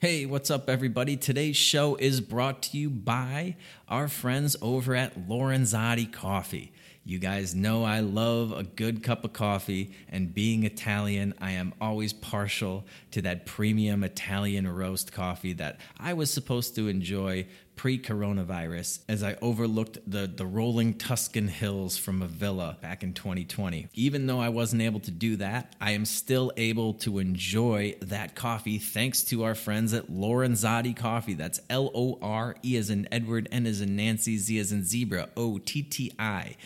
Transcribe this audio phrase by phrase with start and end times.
[0.00, 1.18] Hey, what's up, everybody?
[1.18, 3.56] Today's show is brought to you by
[3.86, 6.72] our friends over at Lorenzotti Coffee.
[7.10, 11.74] You guys know I love a good cup of coffee, and being Italian, I am
[11.80, 17.46] always partial to that premium Italian roast coffee that I was supposed to enjoy
[17.80, 23.14] pre coronavirus as I overlooked the, the rolling Tuscan hills from a villa back in
[23.14, 23.88] 2020.
[23.94, 28.34] Even though I wasn't able to do that, I am still able to enjoy that
[28.34, 31.32] coffee thanks to our friends at Lorenzotti Coffee.
[31.32, 34.84] That's L O R E as in Edward, N as in Nancy, Z as in
[34.84, 36.56] Zebra, O T T I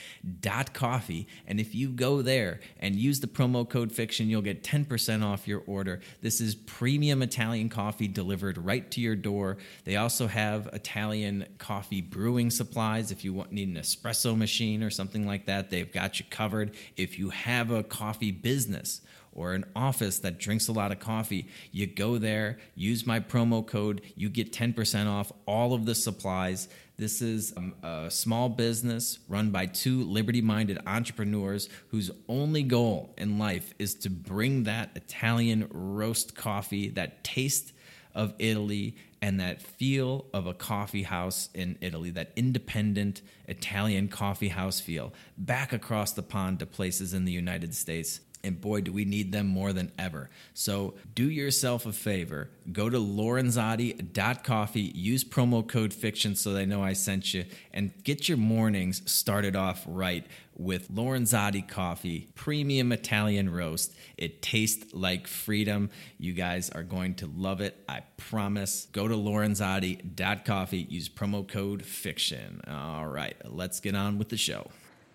[0.72, 1.26] coffee.
[1.46, 5.48] And if you go there and use the promo code fiction, you'll get 10% off
[5.48, 6.00] your order.
[6.22, 9.58] This is premium Italian coffee delivered right to your door.
[9.84, 13.10] They also have Italian coffee brewing supplies.
[13.10, 16.74] If you want, need an espresso machine or something like that, they've got you covered.
[16.96, 19.00] If you have a coffee business
[19.34, 23.66] or an office that drinks a lot of coffee, you go there, use my promo
[23.66, 26.68] code, you get 10% off all of the supplies.
[26.96, 33.12] This is um, a small business run by two liberty minded entrepreneurs whose only goal
[33.18, 37.72] in life is to bring that Italian roast coffee, that taste
[38.14, 44.48] of Italy and that feel of a coffee house in Italy, that independent Italian coffee
[44.48, 48.20] house feel, back across the pond to places in the United States.
[48.44, 50.30] And boy, do we need them more than ever.
[50.52, 52.50] So do yourself a favor.
[52.70, 58.28] Go to lorenzotti.coffee, use promo code fiction so they know I sent you, and get
[58.28, 63.92] your mornings started off right with Lorenzotti coffee, premium Italian roast.
[64.16, 65.90] It tastes like freedom.
[66.18, 67.82] You guys are going to love it.
[67.88, 68.86] I promise.
[68.92, 72.60] Go to lorenzotti.coffee, use promo code fiction.
[72.68, 74.70] All right, let's get on with the show.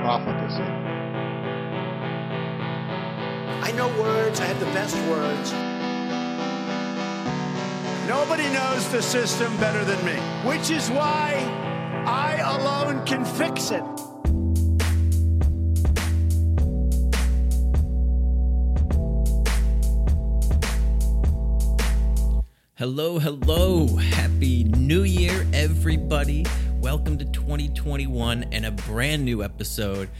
[0.00, 0.62] profligacy.
[3.62, 5.52] I know words, I have the best words.
[8.08, 10.16] Nobody knows the system better than me,
[10.48, 11.34] which is why
[12.06, 13.84] I alone can fix it.
[22.76, 23.86] Hello, hello.
[23.96, 26.46] Happy New Year, everybody.
[26.90, 30.10] Welcome to 2021 and a brand new episode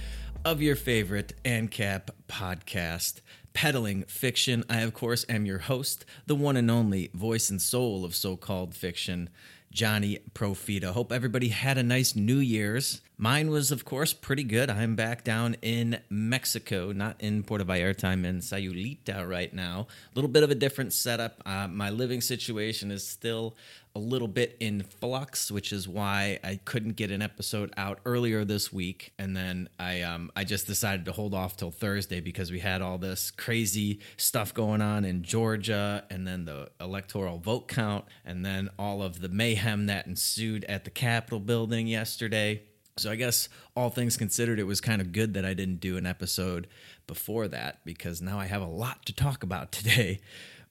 [0.44, 3.22] of your favorite ANCAP podcast,
[3.52, 4.62] Peddling Fiction.
[4.70, 8.36] I, of course, am your host, the one and only voice and soul of so
[8.36, 9.30] called fiction,
[9.72, 10.92] Johnny Profita.
[10.92, 13.00] Hope everybody had a nice New Year's.
[13.22, 14.70] Mine was, of course, pretty good.
[14.70, 18.04] I'm back down in Mexico, not in Puerto Vallarta.
[18.04, 19.88] I'm in Sayulita right now.
[19.90, 21.42] A little bit of a different setup.
[21.44, 23.58] Uh, my living situation is still
[23.94, 28.46] a little bit in flux, which is why I couldn't get an episode out earlier
[28.46, 29.12] this week.
[29.18, 32.80] And then I um, I just decided to hold off till Thursday because we had
[32.80, 38.46] all this crazy stuff going on in Georgia, and then the electoral vote count, and
[38.46, 42.62] then all of the mayhem that ensued at the Capitol building yesterday.
[43.00, 45.96] So I guess all things considered, it was kind of good that I didn't do
[45.96, 46.68] an episode
[47.06, 50.20] before that because now I have a lot to talk about today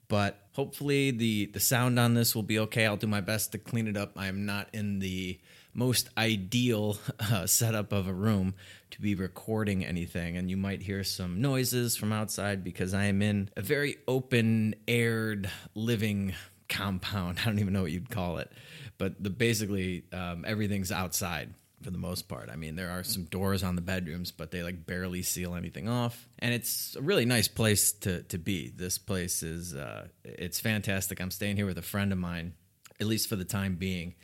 [0.09, 2.85] but hopefully the the sound on this will be okay.
[2.85, 4.13] I'll do my best to clean it up.
[4.17, 5.39] I am not in the
[5.73, 8.55] most ideal uh, setup of a room
[8.91, 13.21] to be recording anything, and you might hear some noises from outside because I am
[13.21, 16.33] in a very open aired living
[16.67, 17.37] compound.
[17.43, 18.51] I don't even know what you'd call it,
[18.97, 22.49] but the basically um, everything's outside for the most part.
[22.51, 25.87] I mean, there are some doors on the bedrooms, but they like barely seal anything
[25.87, 26.27] off.
[26.39, 28.69] And it's a really nice place to to be.
[28.69, 31.21] This place is uh it's fantastic.
[31.21, 32.53] I'm staying here with a friend of mine,
[32.99, 34.15] at least for the time being.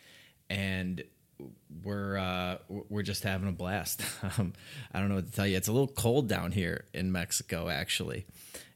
[0.50, 1.04] And
[1.84, 4.02] we're uh, we're just having a blast.
[4.38, 4.54] Um,
[4.92, 5.56] I don't know what to tell you.
[5.56, 8.26] It's a little cold down here in Mexico, actually,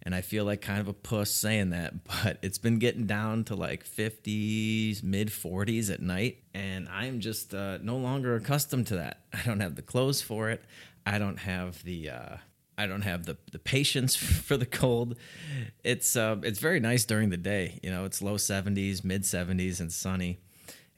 [0.03, 3.43] and I feel like kind of a puss saying that, but it's been getting down
[3.45, 8.95] to like 50s, mid 40s at night, and I'm just uh, no longer accustomed to
[8.97, 9.21] that.
[9.33, 10.63] I don't have the clothes for it.
[11.05, 12.37] I don't have the uh,
[12.77, 14.15] I don't have the the patience
[14.47, 15.15] for the cold.
[15.83, 17.79] It's uh, it's very nice during the day.
[17.83, 20.39] You know, it's low 70s, mid 70s, and sunny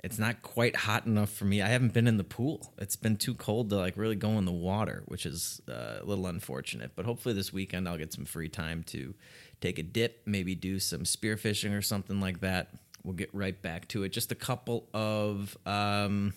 [0.03, 1.61] it's not quite hot enough for me.
[1.61, 2.73] I haven't been in the pool.
[2.79, 6.03] It's been too cold to like really go in the water, which is uh, a
[6.03, 6.91] little unfortunate.
[6.95, 9.13] But hopefully this weekend I'll get some free time to
[9.61, 12.69] take a dip, maybe do some spearfishing or something like that.
[13.03, 14.09] we'll get right back to it.
[14.09, 16.33] Just a couple of um,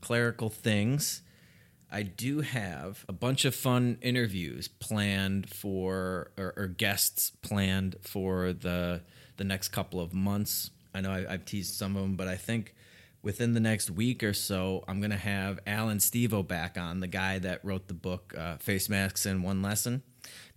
[0.00, 1.22] clerical things.
[1.90, 8.54] I do have a bunch of fun interviews planned for, or, or guests planned for
[8.54, 9.02] the
[9.38, 10.70] the next couple of months.
[10.94, 12.74] I know I, I've teased some of them, but I think
[13.22, 17.06] within the next week or so, I'm going to have Alan Stevo back on, the
[17.06, 20.02] guy that wrote the book uh, Face Masks in One Lesson,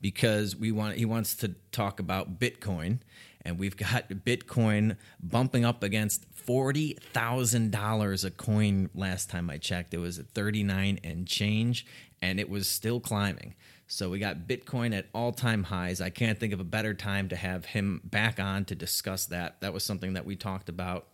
[0.02, 3.00] because we want he wants to talk about Bitcoin,
[3.44, 8.90] and we've got Bitcoin bumping up against forty thousand dollars a coin.
[8.96, 11.86] Last time I checked, it was at thirty nine and change,
[12.22, 13.56] and it was still climbing.
[13.88, 16.02] So we got Bitcoin at all time highs.
[16.02, 19.62] I can't think of a better time to have him back on to discuss that.
[19.62, 21.06] That was something that we talked about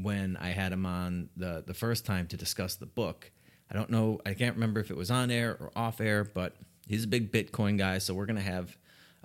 [0.00, 3.30] when I had him on the the first time to discuss the book.
[3.70, 4.20] I don't know.
[4.24, 6.56] I can't remember if it was on air or off air, but
[6.86, 8.76] he's a big Bitcoin guy, so we're gonna have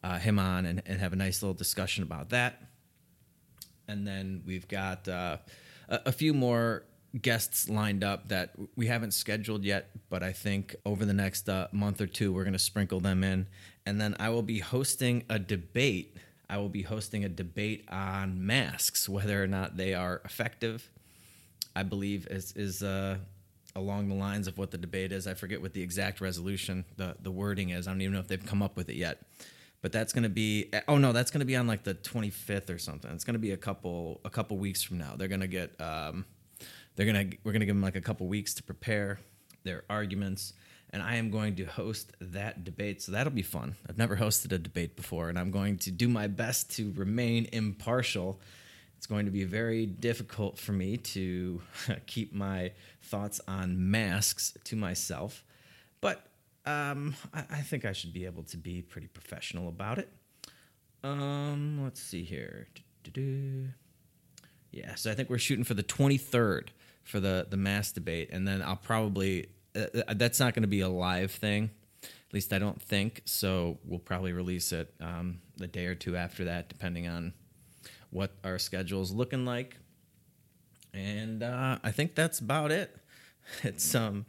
[0.04, 2.62] uh, him on and, and have a nice little discussion about that.
[3.88, 5.38] And then we've got uh,
[5.90, 6.84] a, a few more
[7.22, 11.68] guests lined up that we haven't scheduled yet, but I think over the next uh,
[11.72, 13.48] month or two, we're going to sprinkle them in.
[13.86, 16.18] And then I will be hosting a debate.
[16.54, 20.88] I will be hosting a debate on masks, whether or not they are effective.
[21.76, 23.18] I believe is is uh,
[23.76, 25.26] along the lines of what the debate is.
[25.26, 27.88] I forget what the exact resolution, the the wording is.
[27.88, 29.24] I don't even know if they've come up with it yet.
[29.82, 32.70] But that's going to be oh no, that's going to be on like the 25th
[32.70, 33.10] or something.
[33.12, 35.16] It's going to be a couple a couple weeks from now.
[35.18, 36.26] They're going to get um,
[36.96, 39.20] they're gonna we're gonna give them like a couple weeks to prepare
[39.64, 40.54] their arguments,
[40.94, 43.02] and I am going to host that debate.
[43.02, 43.76] So that'll be fun.
[43.90, 47.50] I've never hosted a debate before, and I'm going to do my best to remain
[47.52, 48.40] impartial.
[48.98, 51.62] It's going to be very difficult for me to
[52.06, 55.44] keep my thoughts on masks to myself,
[56.00, 56.28] but
[56.66, 60.10] um, I, I think I should be able to be pretty professional about it.
[61.04, 62.68] Um, let's see here.
[63.04, 63.70] Do-do-do.
[64.72, 66.70] Yeah, so I think we're shooting for the 23rd
[67.04, 70.68] for the the mass debate, and then I'll probably uh, uh that's not going to
[70.68, 71.72] be a live thing.
[72.04, 73.22] At least I don't think.
[73.26, 77.34] So we'll probably release it um, the day or two after that, depending on
[78.10, 79.78] what our schedule is looking like.
[80.94, 82.96] And uh, I think that's about it.
[83.62, 84.26] It's um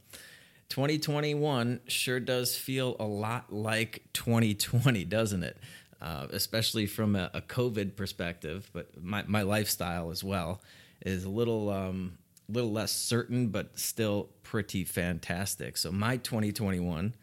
[0.70, 5.56] 2021 sure does feel a lot like 2020, doesn't it?
[6.00, 10.61] Uh, especially from a, a, COVID perspective, but my, my lifestyle as well
[11.00, 12.19] is a little um,
[12.49, 15.76] little less certain, but still pretty fantastic.
[15.76, 17.14] So my 2021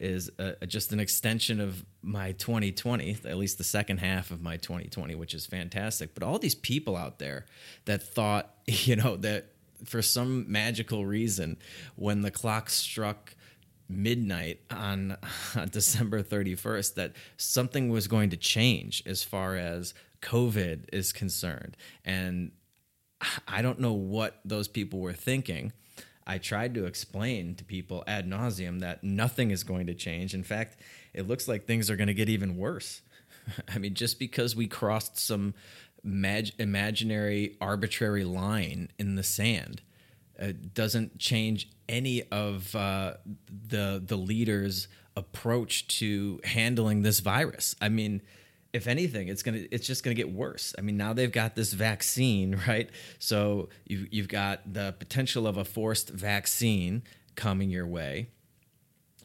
[0.00, 4.56] is a, just an extension of my 2020, at least the second half of my
[4.56, 6.14] 2020, which is fantastic.
[6.14, 7.46] But all these people out there
[7.86, 9.52] that thought, you know, that
[9.84, 11.56] for some magical reason,
[11.96, 13.34] when the clock struck
[13.88, 15.16] midnight on,
[15.56, 21.76] on December 31st, that something was going to change as far as COVID is concerned.
[22.04, 22.52] And
[23.48, 25.72] I don't know what those people were thinking.
[26.26, 30.34] I tried to explain to people ad nauseum that nothing is going to change.
[30.34, 30.76] In fact,
[31.14, 33.00] it looks like things are going to get even worse.
[33.74, 35.54] I mean, just because we crossed some
[36.04, 39.80] mag- imaginary, arbitrary line in the sand
[40.40, 43.14] uh, doesn't change any of uh,
[43.68, 44.86] the the leaders'
[45.16, 47.74] approach to handling this virus.
[47.80, 48.22] I mean,
[48.72, 50.74] if anything, it's gonna it's just gonna get worse.
[50.78, 52.90] I mean, now they've got this vaccine, right?
[53.18, 57.02] So you you've got the potential of a forced vaccine
[57.34, 58.30] coming your way.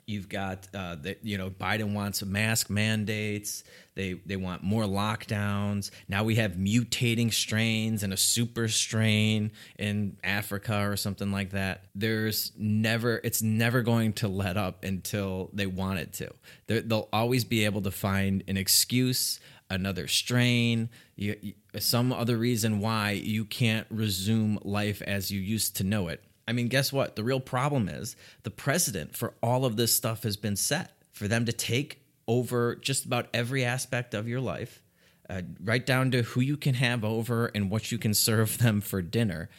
[0.05, 3.63] You've got uh, the, you know Biden wants mask mandates.
[3.95, 5.91] They they want more lockdowns.
[6.07, 11.85] Now we have mutating strains and a super strain in Africa or something like that.
[11.95, 16.33] There's never it's never going to let up until they want it to.
[16.67, 22.79] they they'll always be able to find an excuse, another strain, you, some other reason
[22.79, 27.15] why you can't resume life as you used to know it I mean, guess what?
[27.15, 31.27] The real problem is the precedent for all of this stuff has been set for
[31.27, 34.81] them to take over just about every aspect of your life,
[35.29, 38.81] uh, right down to who you can have over and what you can serve them
[38.81, 39.49] for dinner.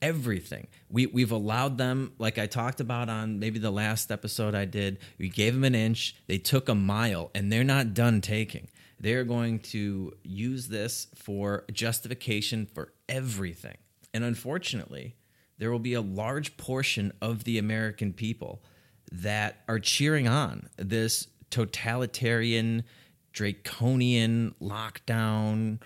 [0.00, 0.66] Everything.
[0.90, 4.98] We, we've allowed them, like I talked about on maybe the last episode I did,
[5.16, 8.68] we gave them an inch, they took a mile, and they're not done taking.
[8.98, 13.76] They're going to use this for justification for everything.
[14.12, 15.16] And unfortunately,
[15.58, 18.62] there will be a large portion of the American people
[19.10, 22.84] that are cheering on this totalitarian,
[23.32, 25.80] draconian lockdown,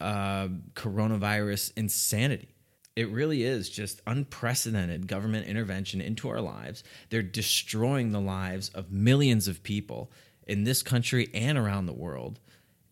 [0.00, 2.54] uh, coronavirus insanity.
[2.96, 6.82] It really is just unprecedented government intervention into our lives.
[7.10, 10.10] They're destroying the lives of millions of people
[10.48, 12.40] in this country and around the world.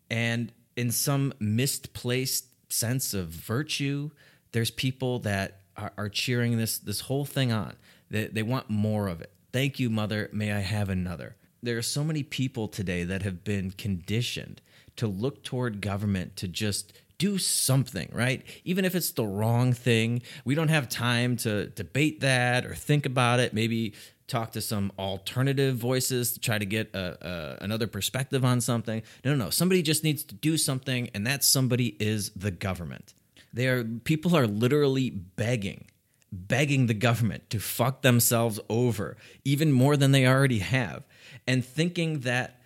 [0.09, 4.11] And in some misplaced sense of virtue.
[4.51, 7.75] There's people that are, are cheering this this whole thing on.
[8.09, 9.31] They, they want more of it.
[9.51, 10.29] Thank you, mother.
[10.31, 11.35] May I have another?
[11.61, 14.61] There are so many people today that have been conditioned
[14.97, 18.43] to look toward government to just do something, right?
[18.63, 23.05] Even if it's the wrong thing, we don't have time to debate that or think
[23.05, 23.53] about it.
[23.53, 23.93] Maybe
[24.27, 29.01] talk to some alternative voices to try to get a, a, another perspective on something.
[29.23, 29.49] No, no, no.
[29.49, 33.13] Somebody just needs to do something, and that somebody is the government.
[33.57, 35.87] They are people are literally begging,
[36.31, 41.03] begging the government to fuck themselves over even more than they already have,
[41.47, 42.61] and thinking that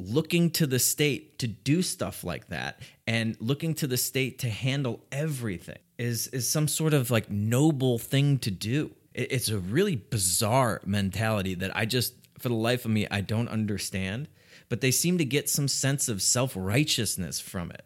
[0.00, 4.50] looking to the state to do stuff like that and looking to the state to
[4.50, 8.90] handle everything is is some sort of like noble thing to do.
[9.14, 13.46] It's a really bizarre mentality that i just for the life of me i don't
[13.46, 14.26] understand
[14.68, 17.84] but they seem to get some sense of self-righteousness from it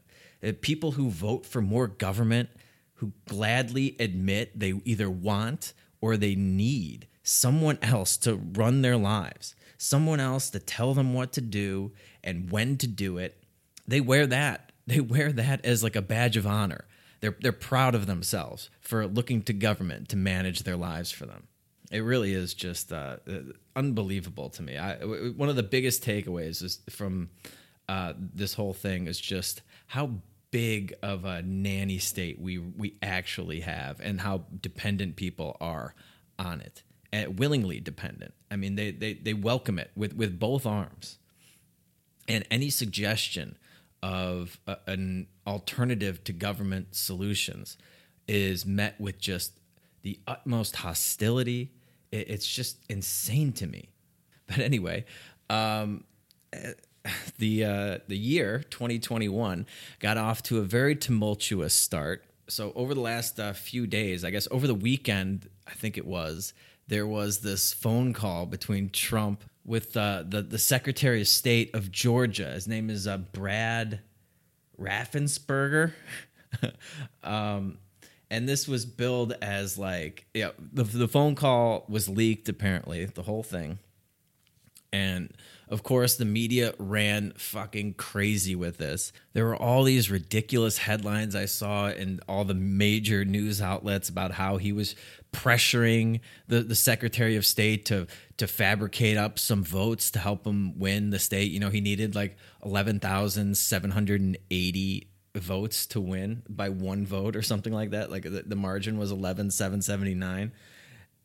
[0.60, 2.48] people who vote for more government
[2.94, 9.54] who gladly admit they either want or they need someone else to run their lives
[9.78, 11.92] someone else to tell them what to do
[12.22, 13.42] and when to do it.
[13.86, 14.64] They wear that.
[14.88, 16.86] They wear that as like a badge of honor.
[17.20, 21.46] They're they're proud of themselves for looking to government to manage their lives for them.
[21.90, 23.40] It really is just uh, uh
[23.76, 24.78] unbelievable to me.
[24.78, 27.28] I, one of the biggest takeaways is from
[27.86, 30.12] uh, this whole thing is just how
[30.50, 35.94] big of a nanny state we we actually have, and how dependent people are
[36.38, 38.34] on it willingly dependent.
[38.50, 41.18] I mean, they, they, they welcome it with, with both arms.
[42.26, 43.56] And any suggestion
[44.02, 47.78] of a, an alternative to government solutions
[48.26, 49.58] is met with just
[50.02, 51.72] the utmost hostility.
[52.12, 53.88] It, it's just insane to me.
[54.46, 55.04] But anyway,
[55.50, 56.04] um,
[57.38, 59.66] the uh, the year 2021
[60.00, 62.24] got off to a very tumultuous start.
[62.48, 66.06] So over the last uh, few days, I guess over the weekend, I think it
[66.06, 66.54] was,
[66.86, 71.92] there was this phone call between Trump with uh, the the Secretary of State of
[71.92, 72.52] Georgia.
[72.52, 74.00] His name is uh, Brad
[74.80, 75.92] Raffensperger.
[77.22, 77.78] um,
[78.30, 83.22] and this was billed as like yeah the, the phone call was leaked apparently the
[83.22, 83.78] whole thing
[84.92, 85.32] and
[85.70, 89.12] of course, the media ran fucking crazy with this.
[89.34, 94.32] There were all these ridiculous headlines I saw in all the major news outlets about
[94.32, 94.96] how he was
[95.30, 98.06] pressuring the, the Secretary of State to
[98.38, 101.50] to fabricate up some votes to help him win the state.
[101.50, 106.70] You know, he needed like eleven thousand seven hundred and eighty votes to win by
[106.70, 108.10] one vote or something like that.
[108.10, 110.52] Like the, the margin was eleven seven seventy nine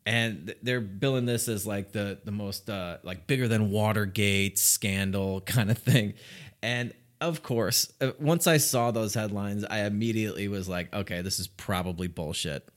[0.06, 5.40] and they're billing this as like the the most uh, like bigger than Watergate scandal
[5.46, 6.14] kind of thing,
[6.62, 11.38] and of course, uh, once I saw those headlines, I immediately was like, okay, this
[11.38, 12.68] is probably bullshit,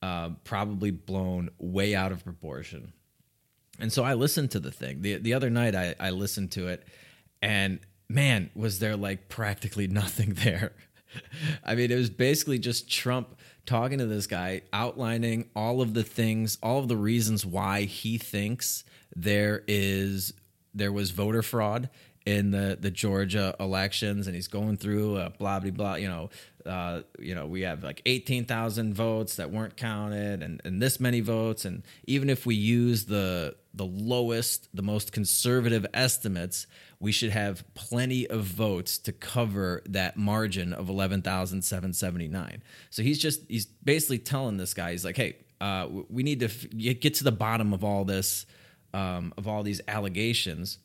[0.00, 2.92] uh, probably blown way out of proportion,
[3.78, 5.74] and so I listened to the thing the the other night.
[5.74, 6.86] I I listened to it,
[7.42, 10.72] and man, was there like practically nothing there.
[11.64, 13.34] I mean, it was basically just Trump
[13.70, 18.18] talking to this guy, outlining all of the things, all of the reasons why he
[18.18, 18.82] thinks
[19.14, 20.34] there is
[20.74, 21.88] there was voter fraud
[22.26, 25.94] in the the Georgia elections, and he's going through a blah blah blah.
[25.94, 26.30] You know,
[26.66, 31.00] uh, you know, we have like eighteen thousand votes that weren't counted, and and this
[31.00, 36.66] many votes, and even if we use the the lowest, the most conservative estimates,
[36.98, 42.62] we should have plenty of votes to cover that margin of 11,779.
[42.90, 46.46] So he's just, he's basically telling this guy, he's like, hey, uh, we need to
[46.46, 46.66] f-
[47.00, 48.44] get to the bottom of all this,
[48.92, 50.78] um, of all these allegations.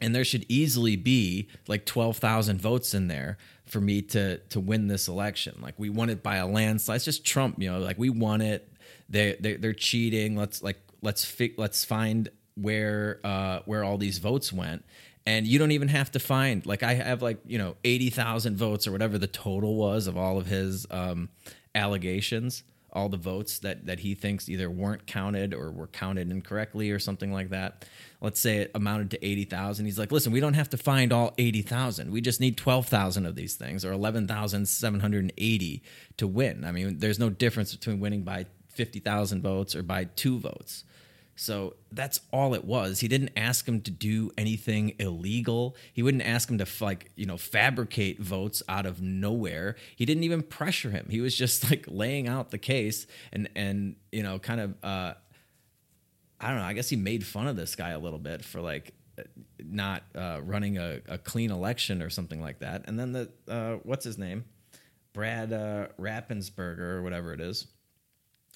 [0.00, 3.38] And there should easily be like 12,000 votes in there
[3.72, 5.58] for me to to win this election.
[5.60, 6.96] Like we won it by a landslide.
[6.96, 8.68] It's just Trump, you know, like we won it.
[9.08, 10.36] They they they're cheating.
[10.36, 14.84] Let's like let's fi- let's find where uh where all these votes went
[15.26, 18.56] and you don't even have to find like I have like you know eighty thousand
[18.56, 21.28] votes or whatever the total was of all of his um,
[21.74, 22.62] allegations,
[22.92, 26.98] all the votes that that he thinks either weren't counted or were counted incorrectly or
[26.98, 27.84] something like that.
[28.22, 29.86] Let's say it amounted to eighty thousand.
[29.86, 32.12] He's like, listen, we don't have to find all eighty thousand.
[32.12, 35.82] We just need twelve thousand of these things or eleven thousand seven hundred and eighty
[36.18, 36.64] to win.
[36.64, 40.84] I mean, there's no difference between winning by fifty thousand votes or by two votes.
[41.34, 43.00] So that's all it was.
[43.00, 45.76] He didn't ask him to do anything illegal.
[45.92, 49.76] He wouldn't ask him to like, you know, fabricate votes out of nowhere.
[49.96, 51.06] He didn't even pressure him.
[51.10, 55.14] He was just like laying out the case and and you know, kind of uh
[56.42, 58.60] I don't know, I guess he made fun of this guy a little bit for
[58.60, 58.92] like
[59.62, 62.84] not uh, running a, a, clean election or something like that.
[62.86, 64.44] And then the uh, what's his name?
[65.12, 67.66] Brad uh, Rappensberger or whatever it is.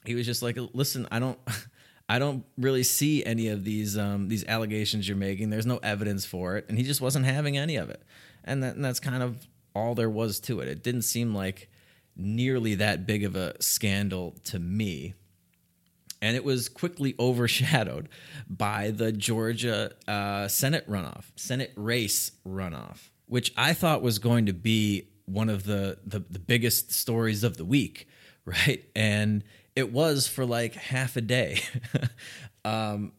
[0.04, 1.38] He was just like, "Listen, I don't,
[2.08, 5.50] I don't really see any of these um, these allegations you're making.
[5.50, 8.02] There's no evidence for it, and he just wasn't having any of it.
[8.44, 10.68] And, that, and that's kind of all there was to it.
[10.68, 11.68] It didn't seem like
[12.16, 15.14] nearly that big of a scandal to me."
[16.22, 18.08] And it was quickly overshadowed
[18.48, 24.52] by the Georgia uh, Senate runoff, Senate race runoff, which I thought was going to
[24.52, 28.08] be one of the, the, the biggest stories of the week,
[28.44, 28.84] right?
[28.94, 29.44] And
[29.74, 31.60] it was for like half a day.
[32.64, 33.12] um,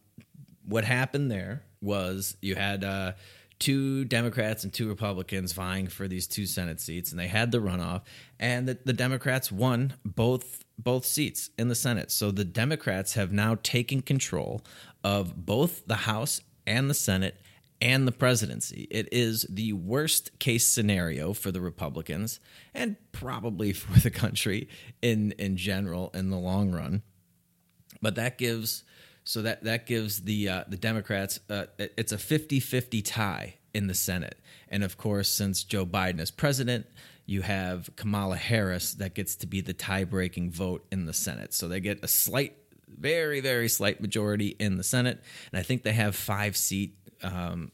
[0.64, 3.12] what happened there was you had uh,
[3.58, 7.58] two Democrats and two Republicans vying for these two Senate seats, and they had the
[7.58, 8.02] runoff,
[8.38, 12.10] and the, the Democrats won both both seats in the Senate.
[12.10, 14.62] So the Democrats have now taken control
[15.02, 17.40] of both the House and the Senate
[17.80, 18.88] and the presidency.
[18.90, 22.40] It is the worst case scenario for the Republicans
[22.74, 24.68] and probably for the country
[25.02, 27.02] in in general in the long run.
[28.00, 28.84] But that gives
[29.24, 33.94] so that that gives the uh, the Democrats uh, it's a 50-50 tie in the
[33.94, 34.38] Senate.
[34.68, 36.86] And of course, since Joe Biden is president,
[37.28, 41.52] you have Kamala Harris that gets to be the tie-breaking vote in the Senate.
[41.52, 42.54] So they get a slight
[42.88, 47.70] very very slight majority in the Senate, and I think they have five seat um,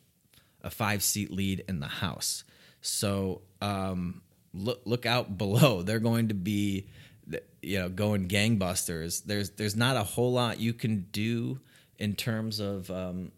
[0.61, 2.43] a five seat lead in the House.
[2.81, 5.83] So um, look look out below.
[5.87, 6.89] They're going to be
[7.63, 9.23] you know going gangbusters.
[9.23, 11.61] There's there's not a whole lot you can do
[11.97, 13.31] in terms of um,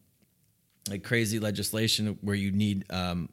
[0.89, 3.29] like crazy legislation where you need um,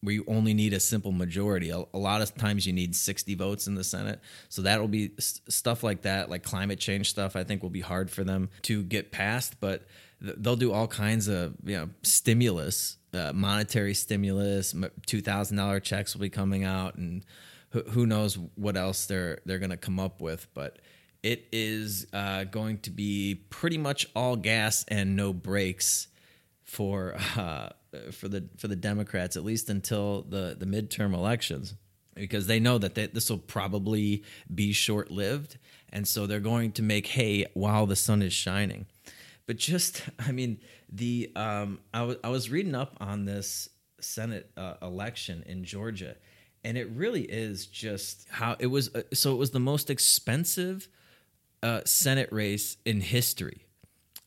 [0.00, 1.70] where you only need a simple majority.
[1.70, 4.20] A, a, lot of times you need 60 votes in the Senate.
[4.48, 8.10] So that'll be stuff like that, like climate change stuff, I think will be hard
[8.10, 9.86] for them to get passed, but
[10.20, 16.30] they'll do all kinds of, you know, stimulus, uh, monetary stimulus, $2,000 checks will be
[16.30, 17.24] coming out and
[17.70, 20.78] who, who knows what else they're they're going to come up with, but
[21.22, 26.08] it is uh, going to be pretty much all gas and no brakes
[26.62, 27.70] for uh,
[28.12, 31.74] for the for the Democrats at least until the the midterm elections
[32.14, 35.58] because they know that this will probably be short lived
[35.90, 38.86] and so they're going to make hay while the sun is shining.
[39.46, 43.68] But just I mean the um, I, w- I was reading up on this
[44.00, 46.16] Senate uh, election in Georgia
[46.64, 50.88] and it really is just how it was uh, so it was the most expensive
[51.62, 53.64] uh, Senate race in history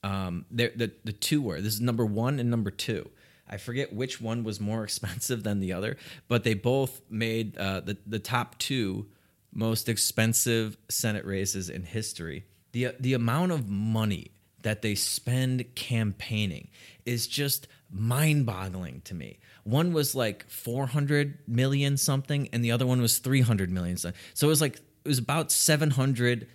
[0.03, 3.09] um, the the two were this is number one and number two.
[3.51, 7.81] I forget which one was more expensive than the other, but they both made uh,
[7.81, 9.07] the the top two
[9.53, 12.45] most expensive Senate races in history.
[12.71, 16.69] the The amount of money that they spend campaigning
[17.05, 19.39] is just mind boggling to me.
[19.63, 23.97] One was like 400 million something, and the other one was 300 million.
[23.97, 24.11] So
[24.41, 26.47] it was like, it was about 700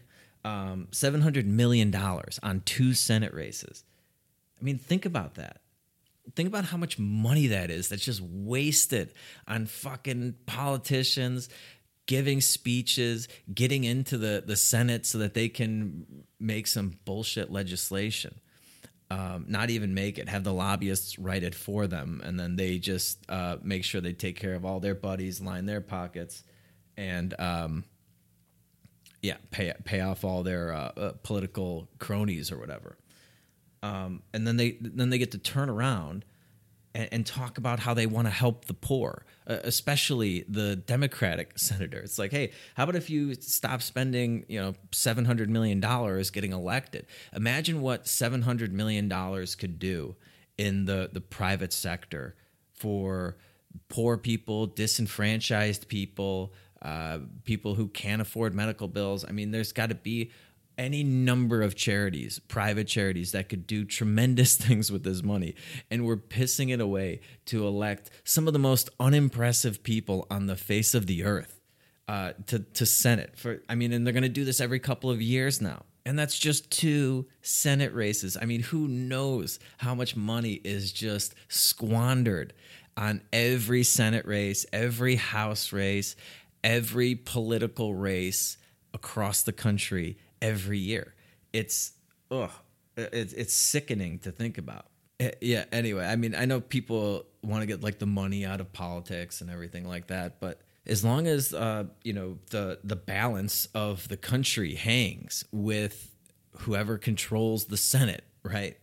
[0.46, 3.84] um, seven hundred million dollars on two Senate races.
[4.60, 5.60] I mean, think about that.
[6.34, 7.88] Think about how much money that is.
[7.88, 9.14] That's just wasted
[9.46, 11.48] on fucking politicians
[12.06, 18.40] giving speeches, getting into the the Senate so that they can make some bullshit legislation.
[19.08, 22.78] Um, not even make it, have the lobbyists write it for them, and then they
[22.78, 26.42] just uh, make sure they take care of all their buddies, line their pockets,
[26.96, 27.84] and um,
[29.22, 32.96] yeah, pay pay off all their uh, uh, political cronies or whatever.
[33.82, 36.24] Um, and then they then they get to turn around
[36.94, 41.52] and, and talk about how they want to help the poor, uh, especially the Democratic
[41.58, 41.98] senator.
[41.98, 46.30] It's like, hey, how about if you stop spending, you know, seven hundred million dollars
[46.30, 47.06] getting elected?
[47.34, 50.16] Imagine what seven hundred million dollars could do
[50.58, 52.34] in the the private sector
[52.72, 53.36] for
[53.88, 59.24] poor people, disenfranchised people, uh, people who can't afford medical bills.
[59.26, 60.30] I mean, there's got to be
[60.78, 65.54] any number of charities, private charities, that could do tremendous things with this money.
[65.90, 70.56] And we're pissing it away to elect some of the most unimpressive people on the
[70.56, 71.60] face of the earth
[72.08, 73.36] uh, to, to Senate.
[73.36, 75.84] For I mean, and they're going to do this every couple of years now.
[76.04, 78.36] And that's just two Senate races.
[78.40, 82.52] I mean, who knows how much money is just squandered
[82.96, 86.14] on every Senate race, every House race,
[86.62, 88.56] every political race
[88.94, 91.14] across the country every year.
[91.52, 91.92] It's
[92.30, 92.50] ugh,
[92.96, 94.86] it's it's sickening to think about.
[95.20, 95.64] Eh, yeah.
[95.72, 99.40] Anyway, I mean, I know people want to get like the money out of politics
[99.40, 104.08] and everything like that, but as long as uh, you know the the balance of
[104.08, 106.14] the country hangs with
[106.60, 108.76] whoever controls the Senate, right?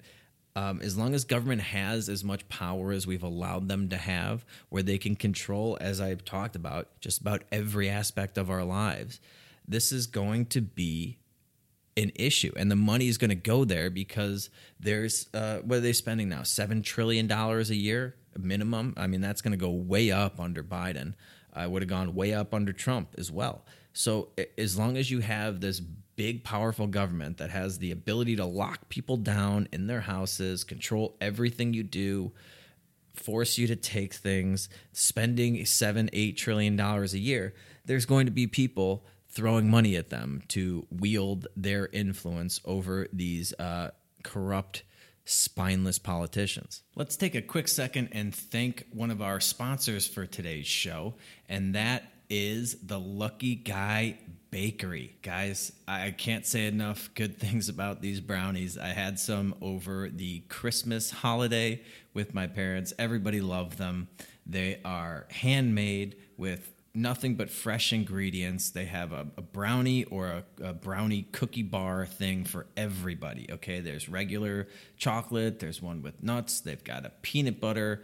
[0.56, 4.46] Um, as long as government has as much power as we've allowed them to have,
[4.70, 9.20] where they can control, as I've talked about, just about every aspect of our lives,
[9.68, 11.18] this is going to be
[11.96, 15.82] an issue and the money is going to go there because there's uh, what are
[15.82, 16.44] they spending now?
[16.44, 18.94] Seven trillion dollars a year minimum?
[18.98, 21.14] I mean that's going to go way up under biden.
[21.54, 23.64] I uh, would have gone way up under trump as well.
[23.94, 25.80] So as long as you have this
[26.16, 31.16] big powerful government that has the ability to lock people down in their houses control
[31.20, 32.32] everything you do
[33.14, 37.54] force you to take things spending seven eight trillion dollars a year
[37.86, 39.04] there's going to be people
[39.34, 43.90] throwing money at them to wield their influence over these uh,
[44.24, 44.84] corrupt,
[45.26, 46.84] spineless politicians.
[46.96, 51.16] Let's take a quick second and thank one of our sponsors for today's show,
[51.50, 54.18] and that is the Lucky Guy
[54.52, 55.16] Bakery.
[55.24, 58.78] Guys, I can't say enough good things about these brownies.
[58.78, 61.82] I had some over the Christmas holiday
[62.14, 62.94] with my parents.
[63.00, 64.10] Everybody loved them.
[64.46, 68.70] They are handmade with nothing but fresh ingredients.
[68.70, 73.48] They have a, a brownie or a, a, brownie cookie bar thing for everybody.
[73.52, 78.04] Okay, there's regular chocolate, there's one with nuts, they've got a peanut butter,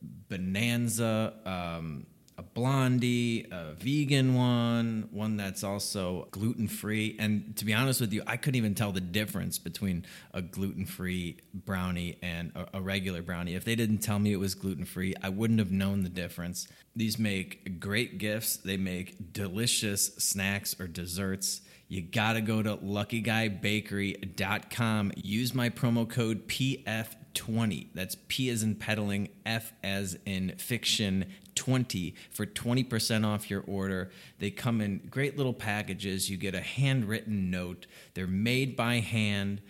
[0.00, 2.06] bonanza, um,
[2.38, 7.16] a blondie, a vegan one, one that's also gluten free.
[7.18, 10.86] And to be honest with you, I couldn't even tell the difference between a gluten
[10.86, 13.54] free brownie and a, a, regular brownie.
[13.54, 16.68] If they didn't tell me it was gluten free, I wouldn't have known the difference.
[16.96, 21.62] These make great gifts, they make delicious snacks or desserts.
[21.92, 25.12] You gotta go to luckyguybakery.com.
[25.16, 27.88] Use my promo code PF20.
[27.94, 31.26] That's P as in peddling, F as in fiction,
[31.62, 34.10] 20 for 20% off your order.
[34.40, 36.28] They come in great little packages.
[36.28, 37.86] You get a handwritten note.
[38.14, 39.60] They're made by hand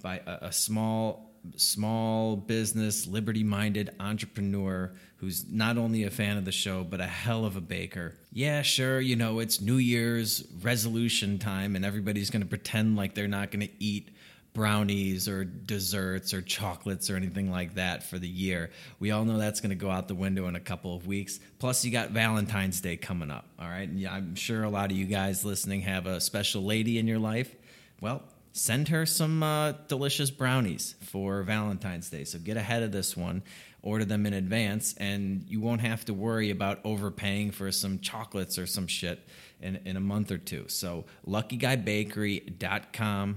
[0.00, 6.44] by a, a small small business, liberty minded entrepreneur who's not only a fan of
[6.44, 8.14] the show, but a hell of a baker.
[8.30, 13.14] Yeah, sure, you know, it's New Year's resolution time, and everybody's going to pretend like
[13.14, 14.10] they're not going to eat
[14.52, 18.70] brownies or desserts or chocolates or anything like that for the year.
[18.98, 21.38] We all know that's going to go out the window in a couple of weeks.
[21.58, 23.46] Plus, you got Valentine's Day coming up.
[23.58, 23.88] All right.
[23.88, 27.20] And I'm sure a lot of you guys listening have a special lady in your
[27.20, 27.54] life.
[28.00, 32.24] Well, send her some uh, delicious brownies for Valentine's Day.
[32.24, 33.42] So get ahead of this one.
[33.82, 38.58] Order them in advance, and you won't have to worry about overpaying for some chocolates
[38.58, 39.26] or some shit
[39.62, 40.66] in, in a month or two.
[40.68, 43.36] So, luckyguybakery.com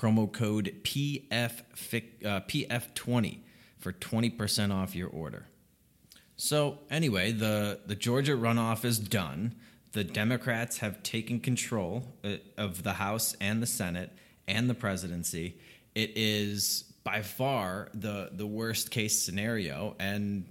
[0.00, 1.60] promo code PF,
[2.24, 3.38] uh, PF20
[3.78, 5.46] for 20% off your order.
[6.36, 9.54] So, anyway, the, the Georgia runoff is done.
[9.92, 14.10] The Democrats have taken control uh, of the House and the Senate
[14.48, 15.58] and the presidency.
[15.94, 19.96] It is by far the, the worst case scenario.
[19.98, 20.46] And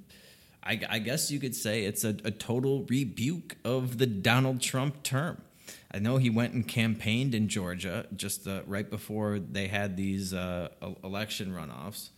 [0.63, 5.01] I, I guess you could say it's a, a total rebuke of the Donald Trump
[5.01, 5.41] term.
[5.91, 10.33] I know he went and campaigned in Georgia just uh, right before they had these
[10.33, 10.69] uh,
[11.03, 12.09] election runoffs.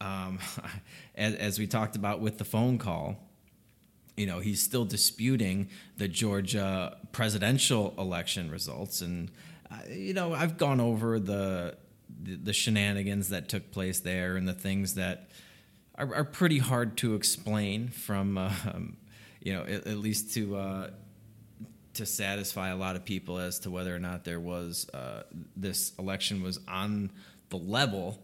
[0.00, 0.38] Um,
[1.14, 3.16] as, as, we talked about with the phone call,
[4.16, 9.02] you know, he's still disputing the Georgia presidential election results.
[9.02, 9.30] And,
[9.70, 11.76] uh, you know, I've gone over the,
[12.22, 15.28] the, the, shenanigans that took place there and the things that
[15.96, 18.96] are, are pretty hard to explain from, um,
[19.42, 20.90] you know, at, at least to uh,
[22.00, 25.22] to satisfy a lot of people as to whether or not there was uh,
[25.54, 27.10] this election was on
[27.50, 28.18] the level.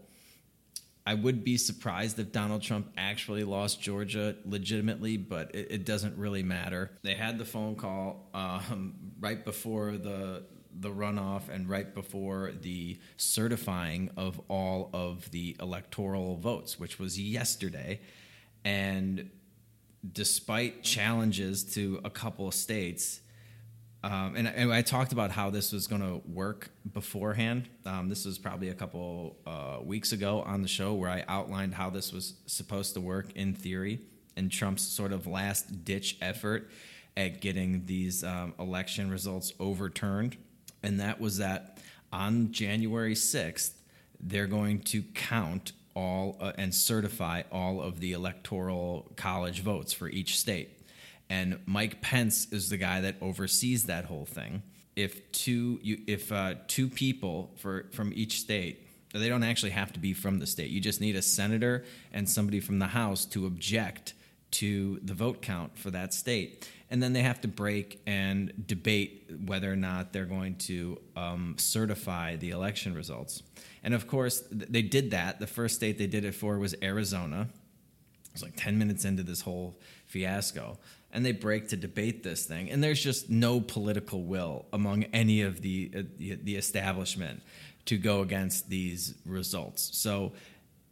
[1.05, 6.17] I would be surprised if Donald Trump actually lost Georgia legitimately, but it, it doesn't
[6.17, 6.89] really matter.
[7.03, 10.43] They had the phone call um, right before the
[10.79, 17.19] the runoff and right before the certifying of all of the electoral votes, which was
[17.19, 17.99] yesterday.
[18.65, 19.29] And
[20.11, 23.21] despite challenges to a couple of states,
[24.07, 27.67] um, and, and, I talked about how this was going to work beforehand.
[27.85, 31.73] Um, this was probably a couple uh, weeks ago on the show where I outlined
[31.73, 33.99] how this was supposed to work in theory
[34.37, 36.71] and Trump's sort of last ditch effort
[37.17, 40.37] at getting these um, election results overturned.
[40.81, 41.79] And that was that
[42.13, 43.71] on January 6th,
[44.21, 50.07] they're going to count all uh, and certify all of the electoral college votes for
[50.07, 50.76] each state
[51.29, 54.63] and Mike Pence is the guy that oversees that whole thing.
[54.95, 59.93] If two you, if uh, two people for from each state, they don't actually have
[59.93, 60.69] to be from the state.
[60.69, 64.13] You just need a senator and somebody from the House to object
[64.49, 66.69] to the vote count for that state.
[66.89, 71.55] And then they have to break and debate whether or not they're going to um,
[71.57, 73.43] certify the election results.
[73.83, 75.39] And of course, th- they did that.
[75.39, 77.49] The first state they did it for was Arizona.
[78.27, 80.77] It was like 10 minutes into this whole fiasco.
[81.11, 82.69] And they break to debate this thing.
[82.69, 87.41] And there's just no political will among any of the, uh, the, the establishment
[87.85, 89.89] to go against these results.
[89.93, 90.33] So,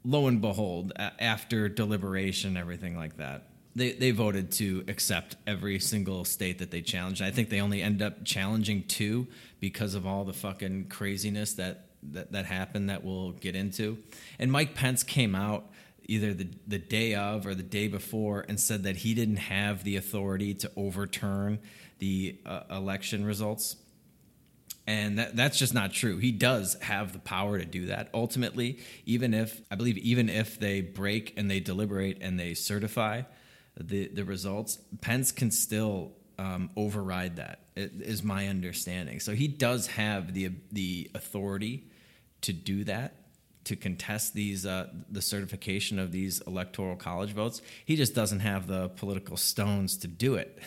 [0.05, 5.79] lo and behold, a- after deliberation, everything like that, they, they voted to accept every
[5.79, 7.21] single state that they challenged.
[7.21, 9.27] I think they only ended up challenging two
[9.59, 13.97] because of all the fucking craziness that, that, that happened that we'll get into.
[14.39, 15.69] And Mike Pence came out
[16.05, 19.83] either the, the day of or the day before and said that he didn't have
[19.83, 21.59] the authority to overturn
[21.99, 23.77] the uh, election results
[24.87, 26.17] and that, that's just not true.
[26.17, 28.09] He does have the power to do that.
[28.13, 33.23] Ultimately, even if I believe, even if they break and they deliberate and they certify
[33.75, 37.61] the the results, Pence can still um, override that.
[37.75, 39.19] Is my understanding.
[39.19, 41.87] So he does have the the authority
[42.41, 43.15] to do that
[43.65, 47.61] to contest these uh, the certification of these electoral college votes.
[47.85, 50.57] He just doesn't have the political stones to do it,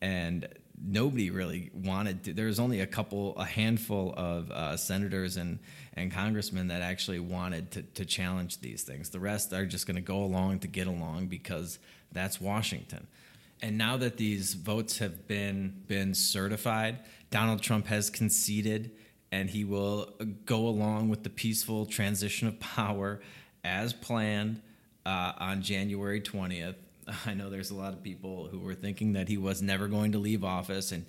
[0.00, 0.48] and
[0.82, 2.32] nobody really wanted to.
[2.32, 5.58] There was only a couple, a handful of uh, senators and
[5.94, 9.10] and congressmen that actually wanted to to challenge these things.
[9.10, 11.78] The rest are just going to go along to get along because
[12.12, 13.06] that's Washington.
[13.62, 17.00] And now that these votes have been been certified,
[17.30, 18.92] Donald Trump has conceded
[19.32, 20.14] and he will
[20.44, 23.20] go along with the peaceful transition of power
[23.64, 24.60] as planned
[25.06, 26.74] uh, on January 20th.
[27.26, 30.12] I know there's a lot of people who were thinking that he was never going
[30.12, 31.06] to leave office, and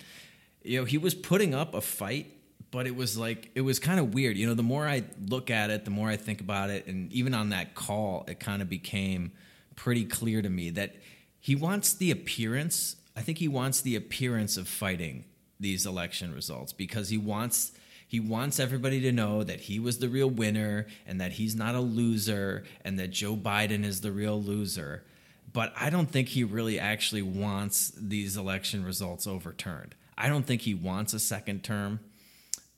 [0.64, 2.32] you know he was putting up a fight,
[2.72, 4.38] but it was like it was kind of weird.
[4.38, 7.12] You know, the more I look at it, the more I think about it, and
[7.12, 9.32] even on that call, it kind of became
[9.76, 10.96] pretty clear to me that
[11.40, 12.98] he wants the appearance.
[13.16, 15.26] I think he wants the appearance of fighting
[15.60, 17.72] these election results because he wants
[18.12, 21.76] he wants everybody to know that he was the real winner and that he's not
[21.76, 25.06] a loser and that Joe Biden is the real loser.
[25.54, 29.96] But I don't think he really actually wants these election results overturned.
[30.18, 32.02] I don't think he wants a second term.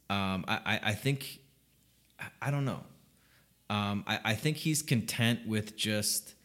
[0.07, 1.39] Um, I, I, think,
[2.39, 2.83] I don't know.
[3.71, 6.35] Um, I, I, think he's content with just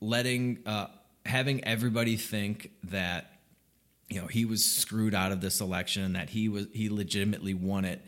[0.00, 0.88] letting, uh,
[1.24, 3.29] having everybody think that
[4.10, 7.54] you know he was screwed out of this election and that he was he legitimately
[7.54, 8.04] won it.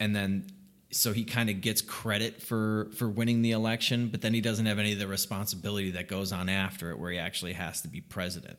[0.00, 0.46] And then
[0.92, 4.66] so he kind of gets credit for for winning the election but then he doesn't
[4.66, 7.88] have any of the responsibility that goes on after it where he actually has to
[7.88, 8.58] be president.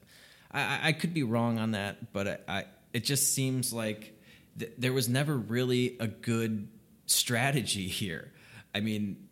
[0.51, 4.19] I, I could be wrong on that but I, I it just seems like
[4.59, 6.67] th- there was never really a good
[7.05, 8.33] strategy here.
[8.75, 9.22] I mean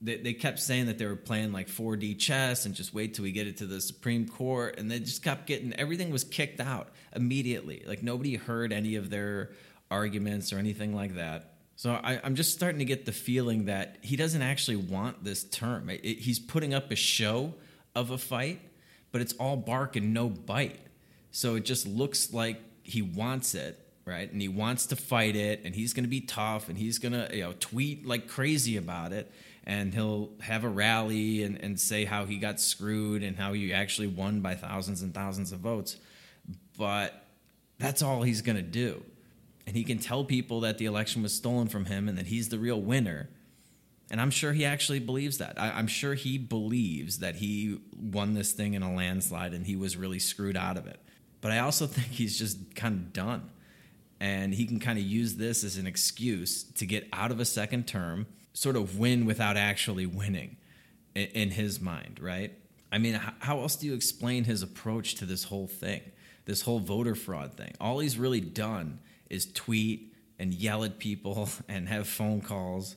[0.00, 3.22] they, they kept saying that they were playing like 4D chess and just wait till
[3.22, 4.78] we get it to the Supreme Court.
[4.78, 7.84] And they just kept getting everything was kicked out immediately.
[7.86, 9.50] Like nobody heard any of their
[9.90, 11.54] arguments or anything like that.
[11.76, 15.44] So I, am just starting to get the feeling that he doesn't actually want this
[15.44, 15.88] term.
[15.88, 17.54] It, it, he's putting up a show
[17.94, 18.60] of a fight,
[19.12, 20.80] but it's all bark and no bite.
[21.30, 24.30] So it just looks like he wants it, right?
[24.30, 27.12] And he wants to fight it, and he's going to be tough, and he's going
[27.12, 29.32] to you know tweet like crazy about it
[29.70, 33.72] and he'll have a rally and, and say how he got screwed and how he
[33.72, 35.96] actually won by thousands and thousands of votes.
[36.76, 37.24] But
[37.78, 39.04] that's all he's going to do.
[39.68, 42.48] And he can tell people that the election was stolen from him and that he's
[42.48, 43.30] the real winner.
[44.10, 45.54] And I'm sure he actually believes that.
[45.56, 49.76] I, am sure he believes that he won this thing in a landslide and he
[49.76, 50.98] was really screwed out of it.
[51.40, 53.50] But I also think he's just kind of done.
[54.18, 57.44] And he can kind of use this as an excuse to get out of a
[57.44, 60.56] second term sort of win without actually winning
[61.14, 62.52] in, in his mind, right?
[62.92, 66.02] I mean, how else do you explain his approach to this whole thing,
[66.44, 67.72] this whole voter fraud thing?
[67.80, 72.96] All he's really done is tweet and yell at people and have phone calls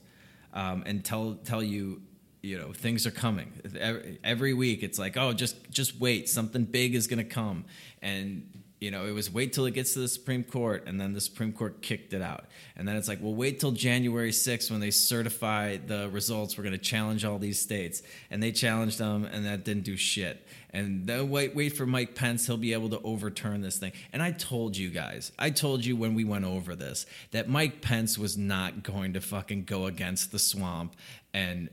[0.52, 2.00] um, and tell tell you
[2.42, 6.64] you know things are coming every, every week it's like oh just just wait something
[6.64, 7.64] big is going to come
[8.02, 8.46] and
[8.80, 11.20] you know, it was wait till it gets to the Supreme Court, and then the
[11.20, 12.46] Supreme Court kicked it out.
[12.76, 16.58] And then it's like, well, wait till January 6th when they certify the results.
[16.58, 18.02] We're going to challenge all these states.
[18.30, 20.46] And they challenged them, and that didn't do shit.
[20.70, 22.46] And then wait, wait for Mike Pence.
[22.46, 23.92] He'll be able to overturn this thing.
[24.12, 27.80] And I told you guys, I told you when we went over this, that Mike
[27.80, 30.96] Pence was not going to fucking go against the swamp
[31.32, 31.70] and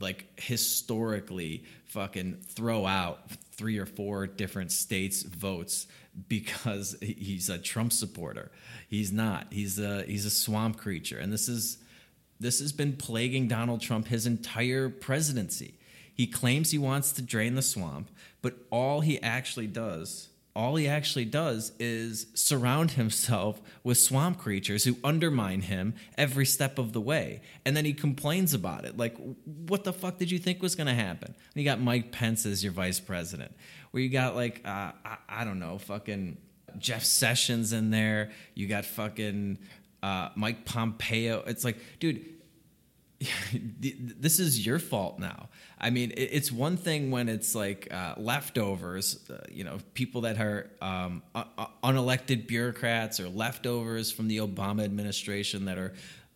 [0.00, 5.86] like historically fucking throw out three or four different states votes
[6.28, 8.50] because he's a Trump supporter.
[8.88, 9.48] He's not.
[9.50, 11.78] He's a he's a swamp creature, and this is
[12.40, 15.74] this has been plaguing Donald Trump his entire presidency.
[16.14, 18.10] He claims he wants to drain the swamp,
[18.42, 24.84] but all he actually does, all he actually does is surround himself with swamp creatures
[24.84, 27.40] who undermine him every step of the way.
[27.64, 28.96] And then he complains about it.
[28.96, 31.34] Like, what the fuck did you think was going to happen?
[31.34, 33.52] And you got Mike Pence as your vice president,
[33.94, 36.36] where you got like, uh, I, I don't know, fucking
[36.78, 38.32] Jeff Sessions in there.
[38.56, 39.56] You got fucking
[40.02, 41.44] uh, Mike Pompeo.
[41.46, 42.24] It's like, dude,
[43.52, 45.48] this is your fault now.
[45.78, 50.40] I mean, it's one thing when it's like uh, leftovers, uh, you know, people that
[50.40, 51.22] are um,
[51.84, 55.92] unelected bureaucrats or leftovers from the Obama administration that are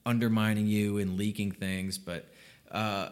[0.06, 1.98] undermining you and leaking things.
[1.98, 2.32] But
[2.70, 3.08] uh,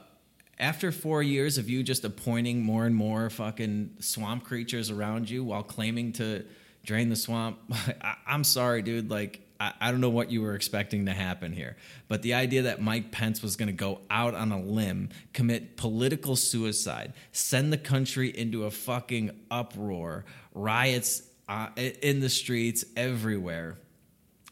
[0.59, 5.45] after four years of you just appointing more and more fucking swamp creatures around you
[5.45, 6.45] while claiming to
[6.85, 9.11] drain the swamp, I- I'm sorry, dude.
[9.11, 11.77] Like, I, I don't know what you were expecting to happen here,
[12.09, 15.77] but the idea that Mike Pence was going to go out on a limb, commit
[15.77, 23.77] political suicide, send the country into a fucking uproar, riots uh, in the streets everywhere,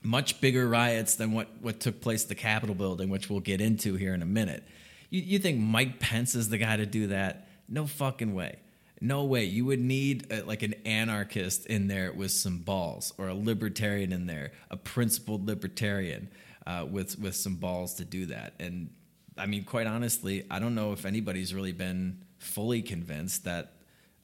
[0.03, 3.61] much bigger riots than what, what took place at the Capitol building, which we'll get
[3.61, 4.63] into here in a minute.
[5.11, 7.49] You, you think Mike Pence is the guy to do that?
[7.69, 8.59] No fucking way.
[9.01, 9.45] No way.
[9.45, 14.13] You would need a, like an anarchist in there with some balls, or a libertarian
[14.13, 16.29] in there, a principled libertarian
[16.67, 18.55] uh, with with some balls to do that.
[18.59, 18.91] And
[19.37, 23.73] I mean, quite honestly, I don't know if anybody's really been fully convinced that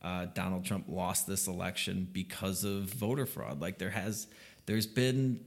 [0.02, 3.60] uh, Donald Trump lost this election because of voter fraud.
[3.60, 4.28] Like there has,
[4.66, 5.40] there's been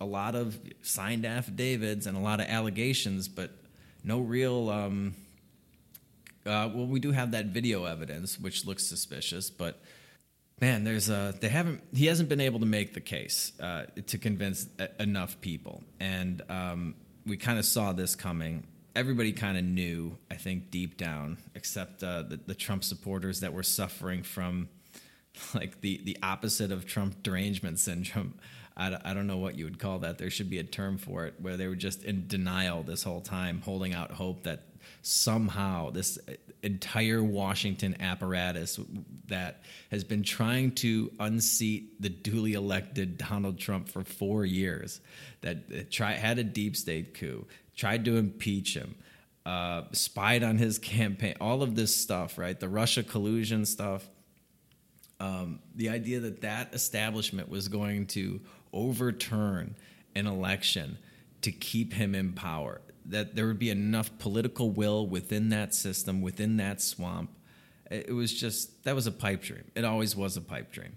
[0.00, 3.50] a lot of signed affidavits and a lot of allegations, but
[4.04, 4.70] no real.
[4.70, 5.14] Um,
[6.46, 9.80] uh, well, we do have that video evidence, which looks suspicious, but
[10.60, 14.18] man, there's a they haven't he hasn't been able to make the case uh, to
[14.18, 16.94] convince a- enough people, and um,
[17.26, 18.66] we kind of saw this coming.
[18.96, 23.52] Everybody kind of knew, I think, deep down, except uh, the, the Trump supporters that
[23.52, 24.68] were suffering from
[25.54, 28.34] like the the opposite of Trump derangement syndrome.
[28.76, 30.18] I, I don't know what you would call that.
[30.18, 33.20] There should be a term for it, where they were just in denial this whole
[33.20, 34.64] time, holding out hope that
[35.02, 36.18] somehow this
[36.62, 38.78] entire Washington apparatus
[39.28, 45.00] that has been trying to unseat the duly elected Donald Trump for four years,
[45.40, 48.94] that try, had a deep state coup, tried to impeach him,
[49.46, 52.58] uh, spied on his campaign, all of this stuff, right?
[52.58, 54.08] The Russia collusion stuff.
[55.18, 58.40] Um, the idea that that establishment was going to
[58.72, 59.74] overturn
[60.14, 60.98] an election
[61.42, 66.22] to keep him in power that there would be enough political will within that system,
[66.22, 67.30] within that swamp.
[67.90, 69.64] It was just that was a pipe dream.
[69.74, 70.96] It always was a pipe dream.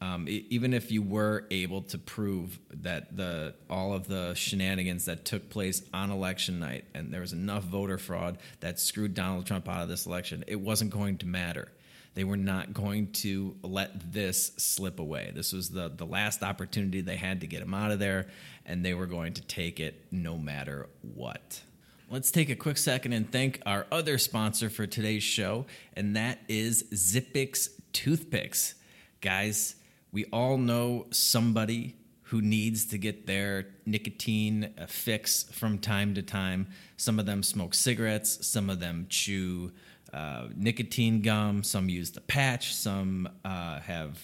[0.00, 5.24] Um, even if you were able to prove that the all of the shenanigans that
[5.24, 9.68] took place on election night and there was enough voter fraud that screwed Donald Trump
[9.68, 11.68] out of this election, it wasn't going to matter.
[12.14, 15.32] They were not going to let this slip away.
[15.34, 18.28] This was the the last opportunity they had to get him out of there,
[18.66, 21.62] and they were going to take it no matter what.
[22.10, 26.40] Let's take a quick second and thank our other sponsor for today's show, and that
[26.46, 28.74] is Zippix Toothpicks.
[29.22, 29.76] Guys,
[30.12, 36.22] we all know somebody who needs to get their nicotine uh, fix from time to
[36.22, 36.66] time.
[36.96, 39.72] Some of them smoke cigarettes, some of them chew
[40.12, 44.18] uh, nicotine gum, some use the patch, some uh, have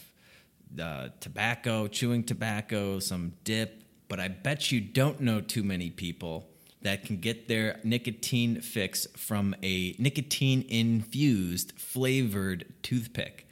[0.81, 3.83] uh, tobacco, chewing tobacco, some dip.
[4.09, 6.49] But I bet you don't know too many people
[6.83, 13.47] that can get their nicotine fix from a nicotine infused flavored toothpick.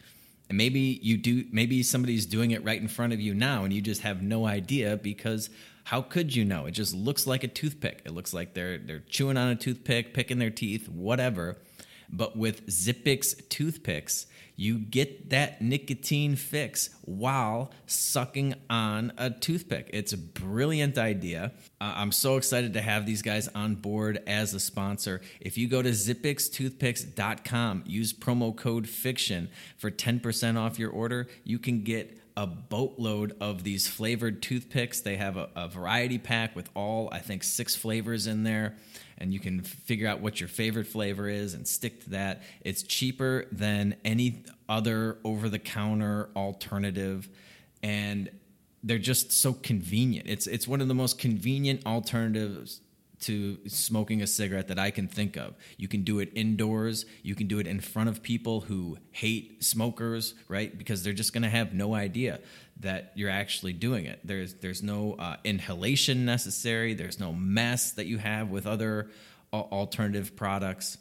[0.49, 3.73] And maybe you do maybe somebody's doing it right in front of you now and
[3.73, 5.51] you just have no idea because
[5.85, 6.67] how could you know?
[6.67, 8.03] It just looks like a toothpick.
[8.05, 11.57] It looks like they're they're chewing on a toothpick, picking their teeth, whatever.
[12.11, 19.91] But with Zippix toothpicks, you get that nicotine fix while sucking on a toothpick.
[19.93, 21.53] It's a brilliant idea.
[21.79, 25.21] Uh, I'm so excited to have these guys on board as a sponsor.
[25.41, 31.59] If you go to zippixtoothpicks.com, use promo code FICTION for 10% off your order, you
[31.59, 35.01] can get a boatload of these flavored toothpicks.
[35.01, 38.77] They have a, a variety pack with all, I think, six flavors in there
[39.19, 42.43] and you can figure out what your favorite flavor is and stick to that.
[42.61, 47.29] It's cheaper than any other over the counter alternative
[47.83, 48.31] and
[48.83, 50.29] they're just so convenient.
[50.29, 52.81] It's it's one of the most convenient alternatives
[53.21, 55.55] to smoking a cigarette that I can think of.
[55.77, 59.65] You can do it indoors, you can do it in front of people who hate
[59.65, 60.77] smokers, right?
[60.77, 62.41] Because they're just going to have no idea
[62.81, 64.21] that you're actually doing it.
[64.25, 66.95] There's there's no uh, inhalation necessary.
[66.95, 69.11] There's no mess that you have with other
[69.53, 70.99] alternative products.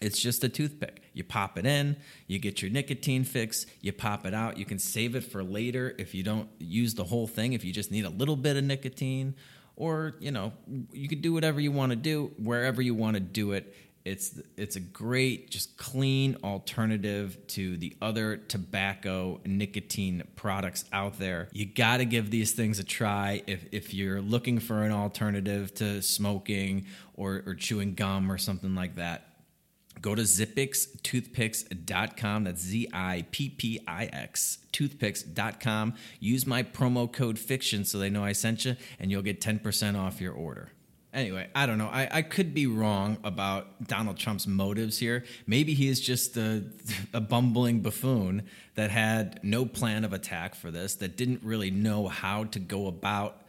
[0.00, 1.02] It's just a toothpick.
[1.12, 1.96] You pop it in,
[2.28, 4.56] you get your nicotine fix, you pop it out.
[4.56, 7.72] You can save it for later if you don't use the whole thing, if you
[7.72, 9.34] just need a little bit of nicotine,
[9.78, 10.52] or, you know,
[10.92, 13.74] you could do whatever you want to do wherever you want to do it.
[14.04, 21.48] It's it's a great, just clean alternative to the other tobacco nicotine products out there.
[21.52, 25.72] You got to give these things a try if if you're looking for an alternative
[25.74, 29.27] to smoking or, or chewing gum or something like that
[30.00, 32.44] go to zippixtoothpicks.com.
[32.44, 35.94] That's Z I P P I X toothpicks.com.
[36.20, 39.98] Use my promo code FICTION so they know I sent you, and you'll get 10%
[39.98, 40.70] off your order.
[41.12, 41.88] Anyway, I don't know.
[41.88, 45.24] I, I could be wrong about Donald Trump's motives here.
[45.46, 46.64] Maybe he is just a,
[47.14, 48.42] a bumbling buffoon
[48.74, 52.86] that had no plan of attack for this, that didn't really know how to go
[52.86, 53.42] about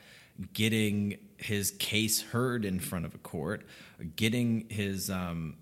[0.53, 3.65] getting his case heard in front of a court,
[4.15, 5.57] getting his um,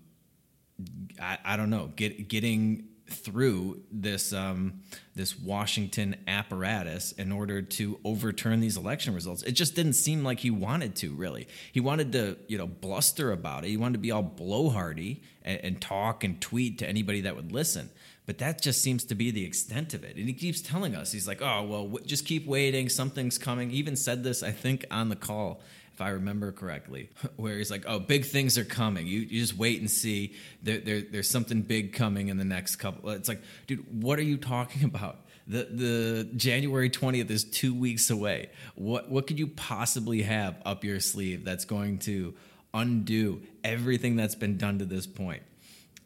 [1.20, 4.80] I, I don't know, get, getting through this um,
[5.14, 9.42] this Washington apparatus in order to overturn these election results.
[9.42, 11.48] It just didn't seem like he wanted to really.
[11.72, 13.68] He wanted to you know bluster about it.
[13.68, 17.52] He wanted to be all blowhardy and, and talk and tweet to anybody that would
[17.52, 17.90] listen.
[18.26, 20.16] But that just seems to be the extent of it.
[20.16, 22.90] And he keeps telling us, he's like, oh, well, w- just keep waiting.
[22.90, 23.70] Something's coming.
[23.70, 25.62] He even said this, I think, on the call
[25.98, 29.08] if I remember correctly, where he's like, "Oh, big things are coming.
[29.08, 30.34] You, you just wait and see.
[30.62, 34.22] There, there, there's something big coming in the next couple." It's like, dude, what are
[34.22, 35.18] you talking about?
[35.48, 38.50] The the January twentieth is two weeks away.
[38.76, 42.34] What what could you possibly have up your sleeve that's going to
[42.72, 45.42] undo everything that's been done to this point?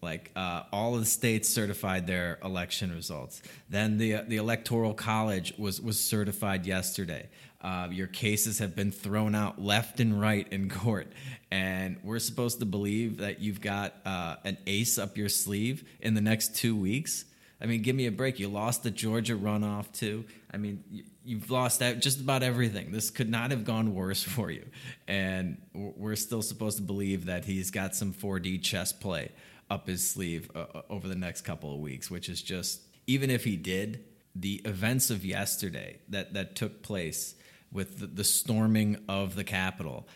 [0.02, 3.40] like uh, all of the states certified their election results.
[3.70, 7.28] Then the the electoral college was was certified yesterday.
[7.62, 11.06] Uh, your cases have been thrown out left and right in court,
[11.50, 16.14] and we're supposed to believe that you've got uh, an ace up your sleeve in
[16.14, 17.24] the next two weeks.
[17.60, 18.40] I mean, give me a break.
[18.40, 20.24] You lost the Georgia runoff too.
[20.52, 22.90] I mean, you've lost out just about everything.
[22.90, 24.66] This could not have gone worse for you,
[25.06, 29.30] and we're still supposed to believe that he's got some 4D chess play
[29.70, 33.30] up his sleeve uh, uh, over the next couple of weeks, which is just even
[33.30, 34.04] if he did,
[34.34, 37.36] the events of yesterday that that took place
[37.72, 40.06] with the, the storming of the Capitol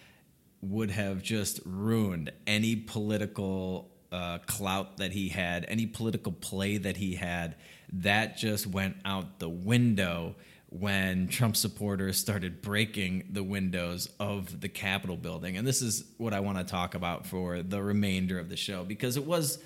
[0.61, 6.97] would have just ruined any political uh, clout that he had, any political play that
[6.97, 7.57] he had.
[7.93, 10.35] That just went out the window
[10.69, 15.57] when Trump supporters started breaking the windows of the Capitol building.
[15.57, 18.85] And this is what I want to talk about for the remainder of the show
[18.85, 19.63] because it was,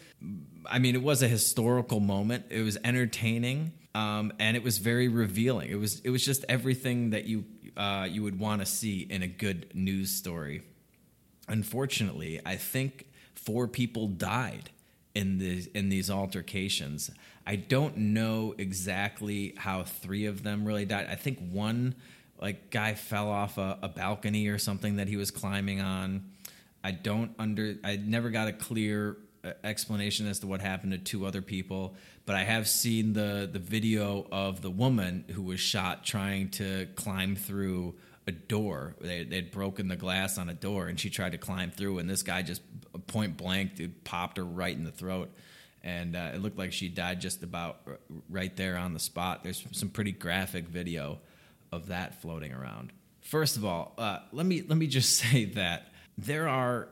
[0.66, 2.46] I mean, it was a historical moment.
[2.50, 5.70] It was entertaining, um, and it was very revealing.
[5.70, 7.44] It was it was just everything that you
[7.80, 10.62] uh, you would want to see in a good news story.
[11.48, 14.68] Unfortunately, I think four people died
[15.14, 17.10] in these in these altercations.
[17.46, 21.06] I don't know exactly how three of them really died.
[21.10, 21.94] I think one
[22.38, 26.30] like guy fell off a, a balcony or something that he was climbing on.
[26.84, 30.98] I don't under I never got a clear uh, explanation as to what happened to
[30.98, 31.94] two other people,
[32.26, 36.86] but I have seen the the video of the woman who was shot trying to
[36.94, 37.96] climb through
[38.26, 38.94] a door.
[39.00, 42.08] They, they'd broken the glass on a door, and she tried to climb through, and
[42.08, 42.62] this guy just
[43.06, 45.30] point blank dude, popped her right in the throat.
[45.82, 47.80] And uh, it looked like she died just about
[48.28, 49.42] right there on the spot.
[49.42, 51.20] There's some pretty graphic video
[51.72, 52.92] of that floating around.
[53.22, 56.88] First of all, uh, let me let me just say that there are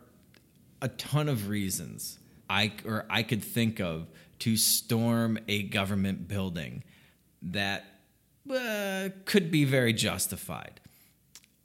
[0.80, 2.18] a ton of reasons
[2.48, 4.08] I or I could think of
[4.40, 6.84] to storm a government building
[7.42, 7.84] that
[8.50, 10.80] uh, could be very justified.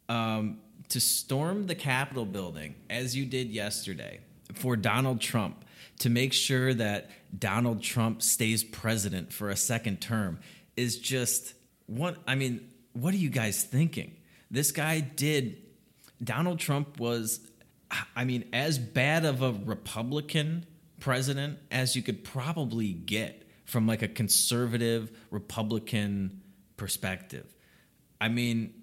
[0.10, 0.60] Um,
[0.90, 4.20] to storm the Capitol building, as you did yesterday,
[4.54, 5.66] for Donald Trump,
[6.00, 10.40] to make sure that Donald Trump stays president for a second term,
[10.76, 11.54] is just
[11.86, 14.16] what I mean, what are you guys thinking?
[14.52, 15.58] This guy did,
[16.24, 17.40] Donald Trump was,
[18.16, 20.66] I mean, as bad of a Republican
[21.04, 26.42] president as you could probably get from like a conservative Republican
[26.78, 27.46] perspective.
[28.22, 28.74] I mean,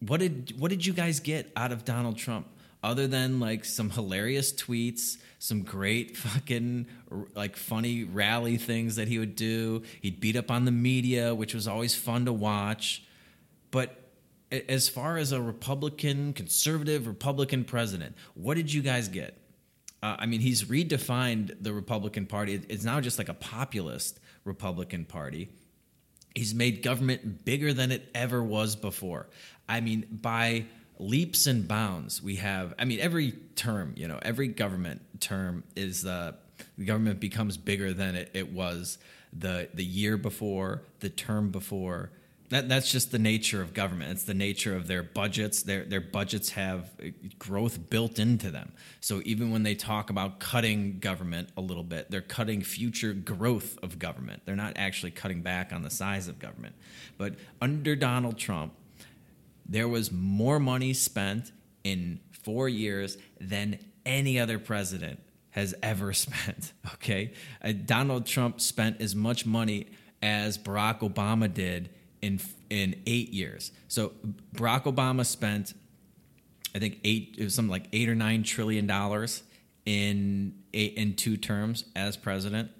[0.00, 2.48] what did what did you guys get out of Donald Trump
[2.82, 6.86] other than like some hilarious tweets, some great fucking
[7.34, 9.84] like funny rally things that he would do.
[10.02, 13.04] He'd beat up on the media, which was always fun to watch.
[13.70, 14.10] But
[14.52, 19.40] as far as a Republican, conservative Republican president, what did you guys get?
[20.04, 22.60] Uh, I mean, he's redefined the Republican Party.
[22.68, 25.48] It's now just like a populist Republican Party.
[26.34, 29.28] He's made government bigger than it ever was before.
[29.66, 30.66] I mean, by
[30.98, 36.04] leaps and bounds, we have, I mean, every term, you know, every government term is,
[36.04, 36.32] uh,
[36.76, 38.98] The government becomes bigger than it, it was
[39.32, 42.10] the the year before, the term before.
[42.54, 44.12] That, that's just the nature of government.
[44.12, 45.64] It's the nature of their budgets.
[45.64, 46.88] Their their budgets have
[47.36, 48.70] growth built into them.
[49.00, 53.76] So even when they talk about cutting government a little bit, they're cutting future growth
[53.82, 54.42] of government.
[54.44, 56.76] They're not actually cutting back on the size of government.
[57.18, 58.72] But under Donald Trump,
[59.66, 61.50] there was more money spent
[61.82, 65.18] in four years than any other president
[65.50, 66.72] has ever spent.
[66.94, 67.32] Okay,
[67.64, 69.88] uh, Donald Trump spent as much money
[70.22, 71.90] as Barack Obama did
[72.24, 73.70] in in eight years.
[73.88, 74.12] So
[74.56, 75.74] Barack Obama spent,
[76.74, 79.42] I think eight it was something like eight or nine trillion dollars
[79.84, 82.70] in eight, in two terms as president.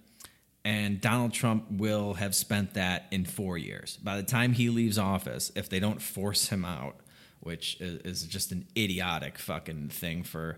[0.65, 3.99] And Donald Trump will have spent that in four years.
[3.99, 6.97] By the time he leaves office, if they don't force him out,
[7.41, 10.57] which is, is just an idiotic fucking thing for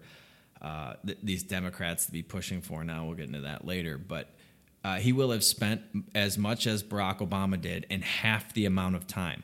[0.63, 3.05] uh, th- these Democrats to be pushing for now.
[3.05, 3.99] We'll get into that later.
[3.99, 4.29] But
[4.87, 5.83] uh, he will have spent
[6.15, 9.43] as much as Barack Obama did in half the amount of time.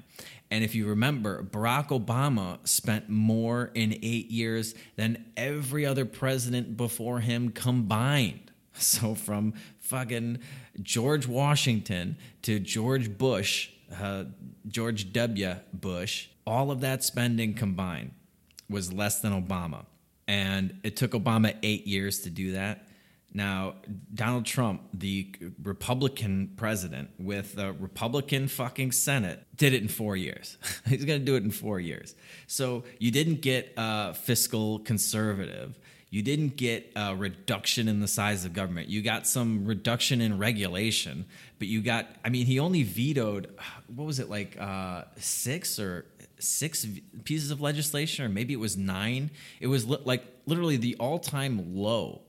[0.53, 6.77] And if you remember, Barack Obama spent more in eight years than every other president
[6.77, 8.39] before him combined.
[8.75, 10.39] So from fucking
[10.81, 13.69] George Washington to George Bush,
[14.01, 14.25] uh,
[14.67, 15.57] George W.
[15.75, 18.13] Bush, all of that spending combined
[18.71, 19.85] was less than Obama.
[20.27, 22.87] And it took Obama eight years to do that.
[23.35, 23.77] Now,
[24.13, 30.59] Donald Trump, the Republican president with a Republican fucking Senate, did it in four years.
[30.87, 32.15] He's going to do it in four years.
[32.47, 35.79] So you didn't get a fiscal conservative.
[36.11, 38.89] You didn't get a reduction in the size of government.
[38.89, 41.25] You got some reduction in regulation,
[41.59, 46.05] but you got, I mean, he only vetoed, what was it, like uh, six or
[46.39, 46.87] six
[47.25, 49.31] pieces of legislation, or maybe it was nine.
[49.59, 52.23] It was li- like literally the all time low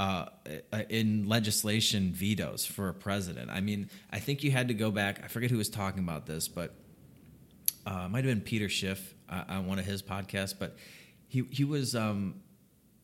[0.00, 0.24] uh,
[0.72, 3.50] uh, in legislation vetoes for a president.
[3.50, 5.20] I mean, I think you had to go back.
[5.22, 6.74] I forget who was talking about this, but
[7.86, 10.54] uh, it might have been Peter Schiff uh, on one of his podcasts.
[10.58, 10.78] But
[11.28, 11.94] he he was.
[11.94, 12.36] Um,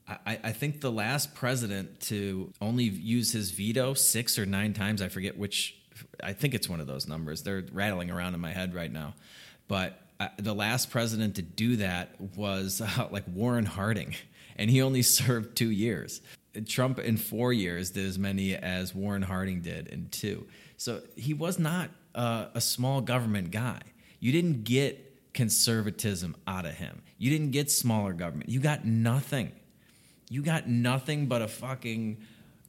[0.08, 5.02] I, I think the last president to only use his veto six or nine times.
[5.02, 5.76] I forget which.
[6.24, 7.42] I think it's one of those numbers.
[7.42, 9.12] They're rattling around in my head right now,
[9.68, 14.14] but uh, the last president to do that was uh, like Warren Harding,
[14.56, 16.22] and he only served two years.
[16.64, 20.46] Trump in four years did as many as Warren Harding did in two.
[20.76, 23.80] So he was not uh, a small government guy.
[24.20, 27.02] You didn't get conservatism out of him.
[27.18, 28.48] You didn't get smaller government.
[28.48, 29.52] You got nothing.
[30.28, 32.18] You got nothing but a fucking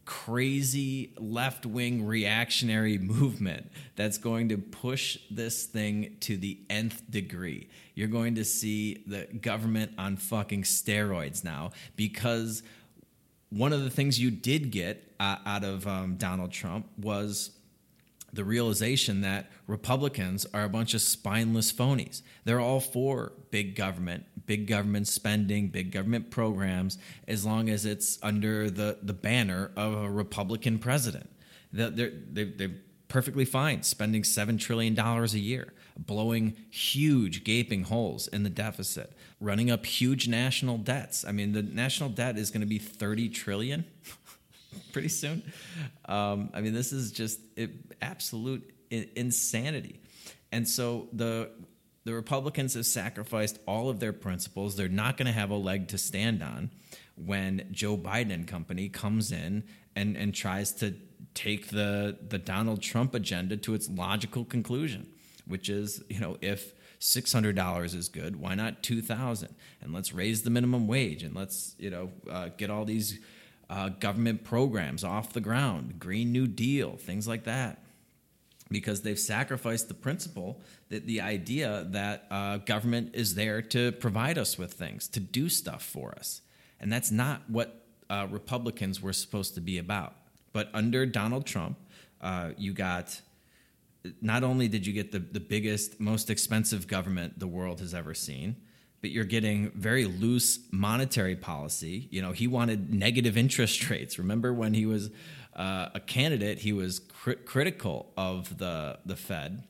[0.07, 7.69] crazy left wing reactionary movement that's going to push this thing to the nth degree.
[7.93, 12.63] You're going to see the government on fucking steroids now because
[13.49, 17.51] one of the things you did get uh, out of um, Donald Trump was
[18.33, 22.21] the realization that Republicans are a bunch of spineless phonies.
[22.43, 28.19] They're all for big government, big government spending, big government programs, as long as it's
[28.21, 31.29] under the, the banner of a Republican president.
[31.71, 32.75] They're, they're, they're
[33.07, 39.71] perfectly fine spending $7 trillion a year, blowing huge, gaping holes in the deficit, running
[39.71, 41.25] up huge national debts.
[41.25, 43.85] I mean, the national debt is going to be 30 trillion
[44.93, 45.43] pretty soon.
[46.05, 47.71] Um, I mean, this is just it,
[48.01, 49.99] absolute insanity.
[50.51, 51.49] And so the
[52.05, 54.77] the Republicans have sacrificed all of their principles.
[54.77, 56.71] They're not going to have a leg to stand on
[57.17, 60.95] when Joe Biden and company comes in and, and tries to
[61.33, 65.07] take the the Donald Trump agenda to its logical conclusion,
[65.47, 69.55] which is, you know, if six hundred dollars is good, why not two thousand?
[69.81, 73.19] And let's raise the minimum wage and let's you know uh, get all these
[73.69, 77.79] uh, government programs off the ground, Green New Deal, things like that
[78.69, 84.37] because they've sacrificed the principle that the idea that uh, government is there to provide
[84.37, 86.41] us with things, to do stuff for us.
[86.79, 90.15] And that's not what uh, Republicans were supposed to be about.
[90.53, 91.77] But under Donald Trump,
[92.21, 93.21] uh, you got
[94.21, 98.13] not only did you get the, the biggest, most expensive government the world has ever
[98.13, 98.55] seen,
[99.01, 102.07] but you're getting very loose monetary policy.
[102.11, 104.17] You know, he wanted negative interest rates.
[104.17, 105.09] Remember when he was
[105.55, 109.63] uh, a candidate, he was cr- critical of the the Fed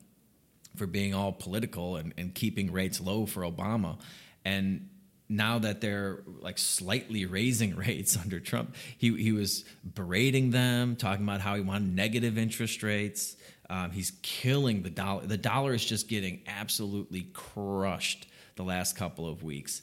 [0.76, 3.98] for being all political and, and keeping rates low for Obama.
[4.44, 4.88] And
[5.28, 11.24] now that they're like slightly raising rates under Trump, he, he was berating them, talking
[11.24, 13.36] about how he wanted negative interest rates.
[13.70, 15.26] Um, he's killing the dollar.
[15.26, 19.82] The dollar is just getting absolutely crushed the last couple of weeks.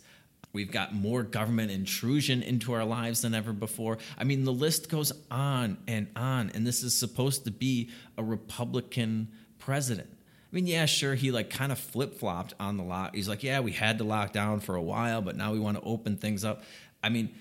[0.54, 3.98] We've got more government intrusion into our lives than ever before.
[4.18, 6.50] I mean, the list goes on and on.
[6.54, 9.28] And this is supposed to be a Republican
[9.60, 10.10] president.
[10.12, 13.14] I mean, yeah, sure, he like kind of flip flopped on the lock.
[13.14, 15.76] He's like, yeah, we had to lock down for a while, but now we want
[15.78, 16.64] to open things up.
[17.04, 17.36] I mean,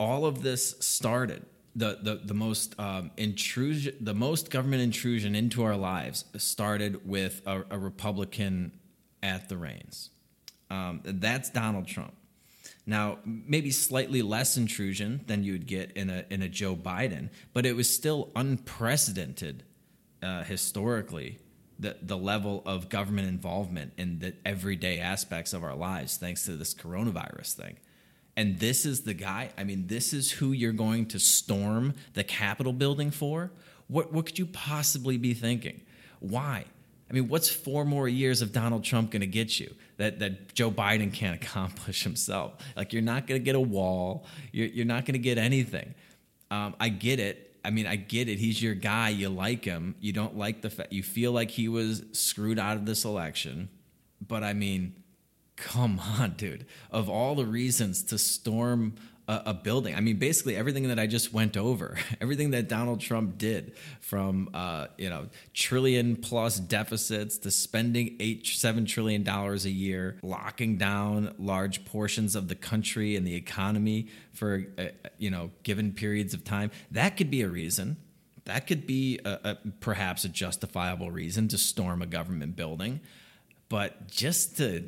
[0.00, 5.62] all of this started the the the most um, intrusion, the most government intrusion into
[5.62, 8.72] our lives started with a, a Republican
[9.22, 10.10] at the reins.
[10.70, 12.14] Um, that's Donald Trump.
[12.84, 17.64] Now, maybe slightly less intrusion than you'd get in a in a Joe Biden, but
[17.64, 19.64] it was still unprecedented
[20.22, 21.38] uh, historically.
[21.78, 26.52] The, the level of government involvement in the everyday aspects of our lives, thanks to
[26.52, 27.76] this coronavirus thing.
[28.36, 29.50] And this is the guy.
[29.58, 33.50] I mean, this is who you're going to storm the Capitol building for.
[33.88, 35.82] What what could you possibly be thinking?
[36.20, 36.64] Why?
[37.12, 40.54] I mean, what's four more years of Donald Trump going to get you that, that
[40.54, 42.54] Joe Biden can't accomplish himself?
[42.74, 44.24] Like, you're not going to get a wall.
[44.50, 45.94] You're, you're not going to get anything.
[46.50, 47.56] Um, I get it.
[47.64, 48.38] I mean, I get it.
[48.38, 49.10] He's your guy.
[49.10, 49.94] You like him.
[50.00, 53.68] You don't like the fact you feel like he was screwed out of this election.
[54.26, 54.94] But I mean,
[55.56, 56.66] come on, dude.
[56.90, 58.94] Of all the reasons to storm
[59.28, 59.94] a, a, building.
[59.94, 64.50] I mean, basically everything that I just went over, everything that Donald Trump did, from
[64.52, 70.76] uh, you know trillion plus deficits to spending eight seven trillion dollars a year, locking
[70.76, 74.84] down large portions of the country and the economy for uh,
[75.18, 76.70] you know given periods of time.
[76.90, 77.96] That could be a reason.
[78.44, 83.00] That could be a, a, perhaps a justifiable reason to storm a government building,
[83.68, 84.82] but just to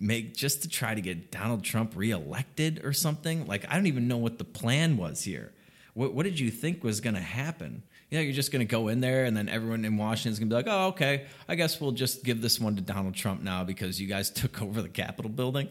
[0.00, 3.46] make just to try to get Donald Trump reelected or something.
[3.46, 5.52] Like I don't even know what the plan was here.
[5.94, 7.82] What, what did you think was going to happen?
[8.10, 10.38] You know, you're just going to go in there and then everyone in Washington is
[10.38, 13.14] going to be like, oh, okay, I guess we'll just give this one to Donald
[13.14, 15.68] Trump now because you guys took over the Capitol building.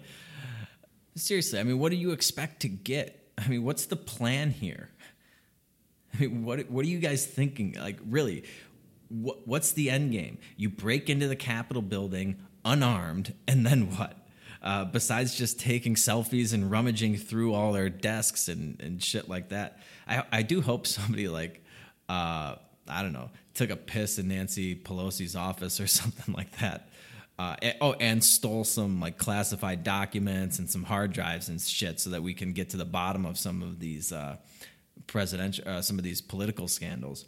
[1.15, 3.31] Seriously, I mean, what do you expect to get?
[3.37, 4.89] I mean, what's the plan here?
[6.13, 7.75] I mean, what what are you guys thinking?
[7.79, 8.43] Like, really,
[9.09, 10.37] what, what's the end game?
[10.57, 12.35] You break into the Capitol building
[12.67, 14.17] unarmed, and then what?
[14.61, 19.49] Uh, besides just taking selfies and rummaging through all their desks and, and shit like
[19.49, 19.79] that.
[20.07, 21.63] I, I do hope somebody like,
[22.09, 22.55] uh,
[22.87, 26.89] I don't know, took a piss in Nancy Pelosi's office or something like that.
[27.39, 31.99] Uh, and, oh, and stole some like classified documents and some hard drives and shit
[31.99, 34.37] so that we can get to the bottom of some of these uh,
[35.05, 37.25] presidential, uh, some of these political scandals.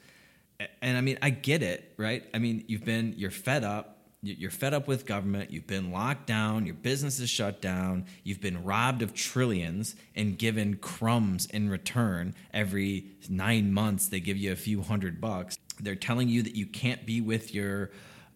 [0.82, 2.26] And I mean, I get it, right?
[2.34, 5.52] I mean, you've been, you're fed up you're fed up with government.
[5.52, 6.66] You've been locked down.
[6.66, 8.06] Your business is shut down.
[8.24, 12.36] You've been robbed of trillions and given crumbs in return.
[12.54, 15.58] Every nine months, they give you a few hundred bucks.
[15.80, 17.92] They're telling you that you can't be with your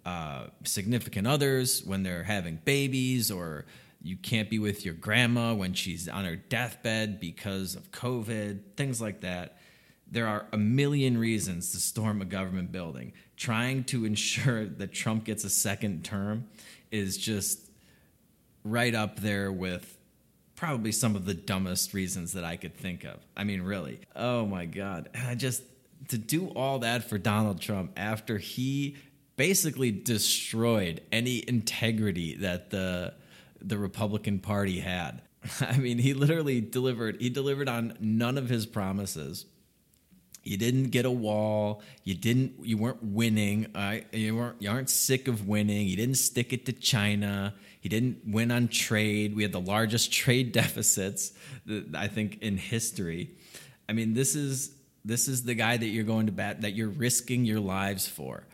[0.05, 3.65] uh, significant others when they're having babies, or
[4.01, 9.01] you can't be with your grandma when she's on her deathbed because of COVID, things
[9.01, 9.57] like that.
[10.09, 13.13] There are a million reasons to storm a government building.
[13.43, 16.45] Trying to ensure that Trump gets a second term
[16.91, 17.59] is just
[18.63, 19.97] right up there with
[20.55, 23.19] probably some of the dumbest reasons that I could think of.
[23.35, 23.99] I mean, really.
[24.15, 25.09] Oh my God.
[25.13, 25.61] And I just,
[26.07, 28.95] to do all that for Donald Trump after he
[29.35, 33.13] basically destroyed any integrity that the
[33.59, 35.21] the Republican Party had.
[35.59, 39.47] I mean, he literally delivered he delivered on none of his promises.
[40.43, 41.81] You didn't get a wall.
[42.03, 42.55] You didn't.
[42.63, 43.67] You weren't winning.
[44.11, 44.61] You weren't.
[44.61, 45.87] You aren't sick of winning.
[45.87, 47.53] You didn't stick it to China.
[47.79, 49.35] He didn't win on trade.
[49.35, 51.31] We had the largest trade deficits,
[51.95, 53.31] I think, in history.
[53.87, 54.73] I mean, this is
[55.05, 58.45] this is the guy that you're going to bat that you're risking your lives for,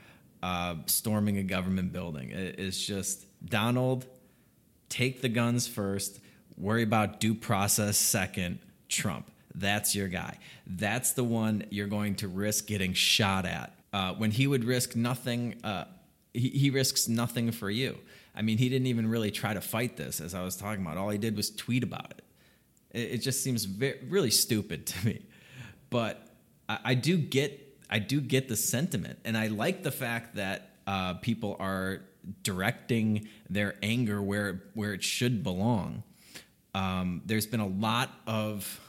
[0.44, 2.30] uh, storming a government building.
[2.32, 4.06] It's just Donald.
[4.90, 6.20] Take the guns first.
[6.56, 8.60] Worry about due process second.
[8.90, 10.38] Trump that's your guy.
[10.66, 13.74] That's the one you're going to risk getting shot at.
[13.91, 15.86] Uh, when he would risk nothing, uh,
[16.34, 17.97] he, he risks nothing for you.
[18.36, 20.97] I mean, he didn't even really try to fight this, as I was talking about.
[20.97, 22.24] All he did was tweet about it.
[22.91, 25.22] It, it just seems very, really stupid to me.
[25.89, 26.28] But
[26.68, 30.70] I, I, do get, I do get the sentiment, and I like the fact that
[30.86, 32.02] uh, people are
[32.43, 36.04] directing their anger where where it should belong.
[36.74, 38.80] Um, there's been a lot of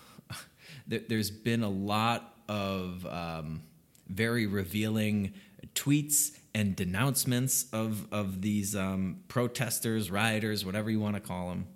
[0.90, 3.62] there's been a lot of um,
[4.08, 5.32] very revealing
[5.74, 11.66] tweets and denouncements of of these um, protesters, rioters, whatever you want to call them.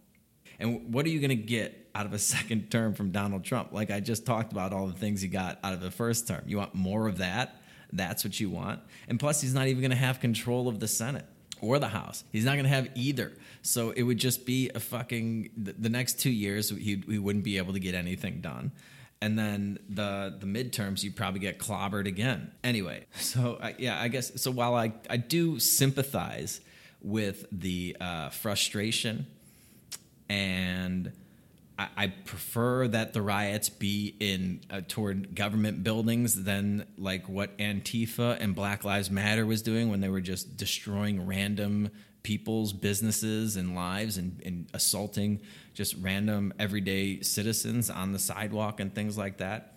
[0.58, 3.72] And what are you going to get out of a second term from Donald Trump?
[3.72, 6.42] Like I just talked about all the things he got out of the first term.
[6.46, 7.60] You want more of that?
[7.92, 8.80] That's what you want.
[9.08, 11.26] And plus, he's not even going to have control of the Senate.
[11.60, 12.24] or the House.
[12.32, 13.32] He's not going to have either.
[13.62, 16.68] So it would just be a fucking the, next two years.
[16.68, 18.72] He, we wouldn't be able to get anything done.
[19.24, 22.52] And then the the midterms, you'd probably get clobbered again.
[22.62, 24.50] Anyway, so I, yeah, I guess so.
[24.50, 26.60] While I I do sympathize
[27.00, 29.26] with the uh, frustration
[30.28, 31.10] and
[31.78, 37.56] I, I prefer that the riots be in uh, toward government buildings than like what
[37.56, 41.90] Antifa and Black Lives Matter was doing when they were just destroying random
[42.24, 45.40] people's businesses and lives and, and assaulting
[45.74, 49.74] just random everyday citizens on the sidewalk and things like that.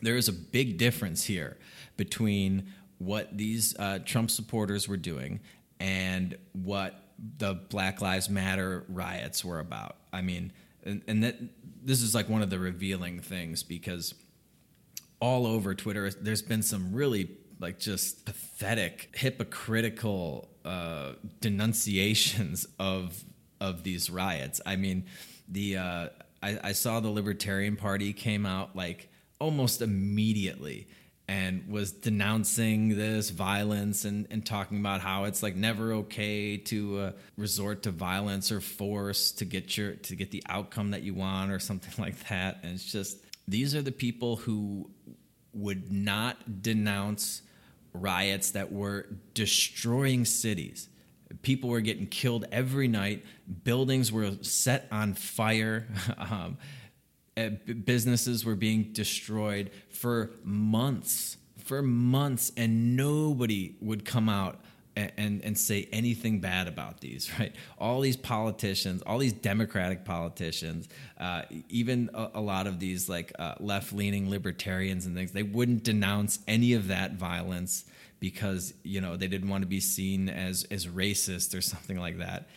[0.00, 1.58] There is a big difference here
[1.96, 5.40] between what these uh, Trump supporters were doing
[5.80, 7.02] and what
[7.38, 9.96] the Black Lives Matter riots were about.
[10.12, 10.52] I mean,
[10.84, 11.36] and, and that
[11.82, 14.14] this is like one of the revealing things because
[15.20, 23.24] all over Twitter, there's been some really like just pathetic, hypocritical uh, denunciations of
[23.60, 24.60] of these riots.
[24.64, 25.06] I mean,
[25.48, 26.08] the uh,
[26.42, 29.08] I, I saw the Libertarian Party came out like
[29.38, 30.88] almost immediately
[31.26, 36.98] and was denouncing this violence and, and talking about how it's like never okay to
[36.98, 41.14] uh, resort to violence or force to get your to get the outcome that you
[41.14, 43.16] want or something like that and it's just
[43.48, 44.90] these are the people who
[45.54, 47.42] would not denounce
[47.94, 50.88] riots that were destroying cities.
[51.42, 53.24] People were getting killed every night.
[53.64, 55.86] Buildings were set on fire.
[56.18, 56.58] Um,
[57.36, 57.48] uh,
[57.84, 64.60] businesses were being destroyed for months, for months, and nobody would come out
[64.96, 67.54] and, and, say anything bad about these, right?
[67.78, 70.88] All these politicians, all these Democratic politicians,
[71.18, 75.42] uh, even a, a, lot of these like uh, left leaning libertarians and things, they
[75.42, 77.84] wouldn't denounce any of that violence
[78.20, 82.18] because, you know, they didn't want to be seen as, as racist or something like
[82.18, 82.48] that.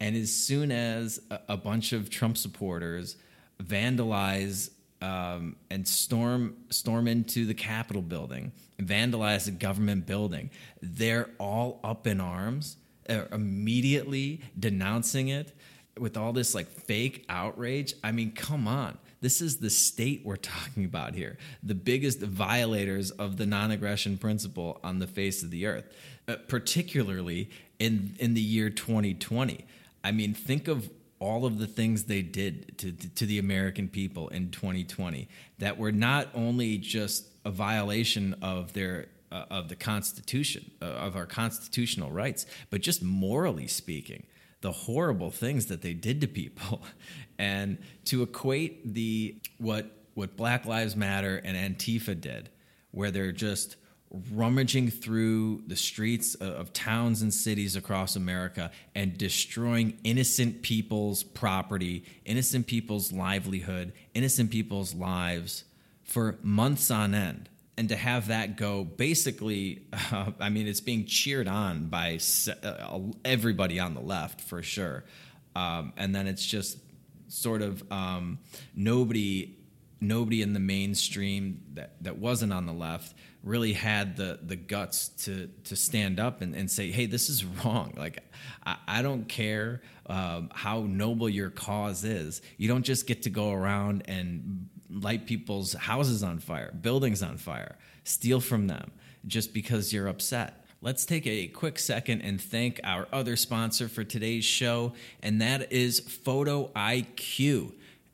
[0.00, 3.16] And as soon as a, a bunch of Trump supporters
[3.62, 4.70] vandalize
[5.04, 10.50] um, and storm storm into the Capitol building, vandalize a government building.
[10.80, 12.78] They're all up in arms,
[13.10, 15.52] uh, immediately denouncing it
[15.98, 17.92] with all this like fake outrage.
[18.02, 18.96] I mean, come on.
[19.20, 24.16] This is the state we're talking about here, the biggest violators of the non aggression
[24.16, 25.84] principle on the face of the earth,
[26.28, 29.66] uh, particularly in, in the year 2020.
[30.02, 30.88] I mean, think of
[31.24, 35.26] all of the things they did to, to the American people in 2020
[35.58, 41.16] that were not only just a violation of their uh, of the Constitution uh, of
[41.16, 44.26] our constitutional rights, but just morally speaking,
[44.60, 46.82] the horrible things that they did to people,
[47.38, 52.50] and to equate the what what Black Lives Matter and Antifa did,
[52.90, 53.76] where they're just
[54.32, 62.04] rummaging through the streets of towns and cities across America and destroying innocent people's property,
[62.24, 65.64] innocent people's livelihood, innocent people's lives
[66.02, 67.48] for months on end.
[67.76, 72.20] And to have that go basically, uh, I mean, it's being cheered on by
[72.62, 75.04] uh, everybody on the left for sure.
[75.56, 76.78] Um, and then it's just
[77.28, 78.38] sort of um,
[78.74, 79.56] nobody
[80.00, 85.08] nobody in the mainstream that, that wasn't on the left really had the the guts
[85.08, 87.94] to to stand up and, and say, hey, this is wrong.
[87.96, 88.24] Like
[88.66, 92.42] I, I don't care um, how noble your cause is.
[92.56, 97.36] You don't just get to go around and light people's houses on fire, buildings on
[97.36, 98.90] fire, steal from them
[99.26, 100.64] just because you're upset.
[100.80, 104.92] Let's take a quick second and thank our other sponsor for today's show,
[105.22, 107.72] and that is Photo IQ.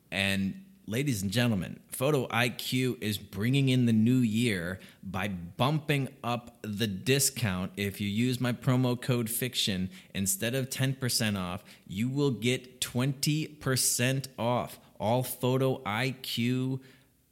[0.09, 6.57] And ladies and gentlemen, Photo IQ is bringing in the new year by bumping up
[6.63, 7.71] the discount.
[7.77, 14.27] If you use my promo code FICTION, instead of 10% off, you will get 20%
[14.37, 16.81] off all Photo IQ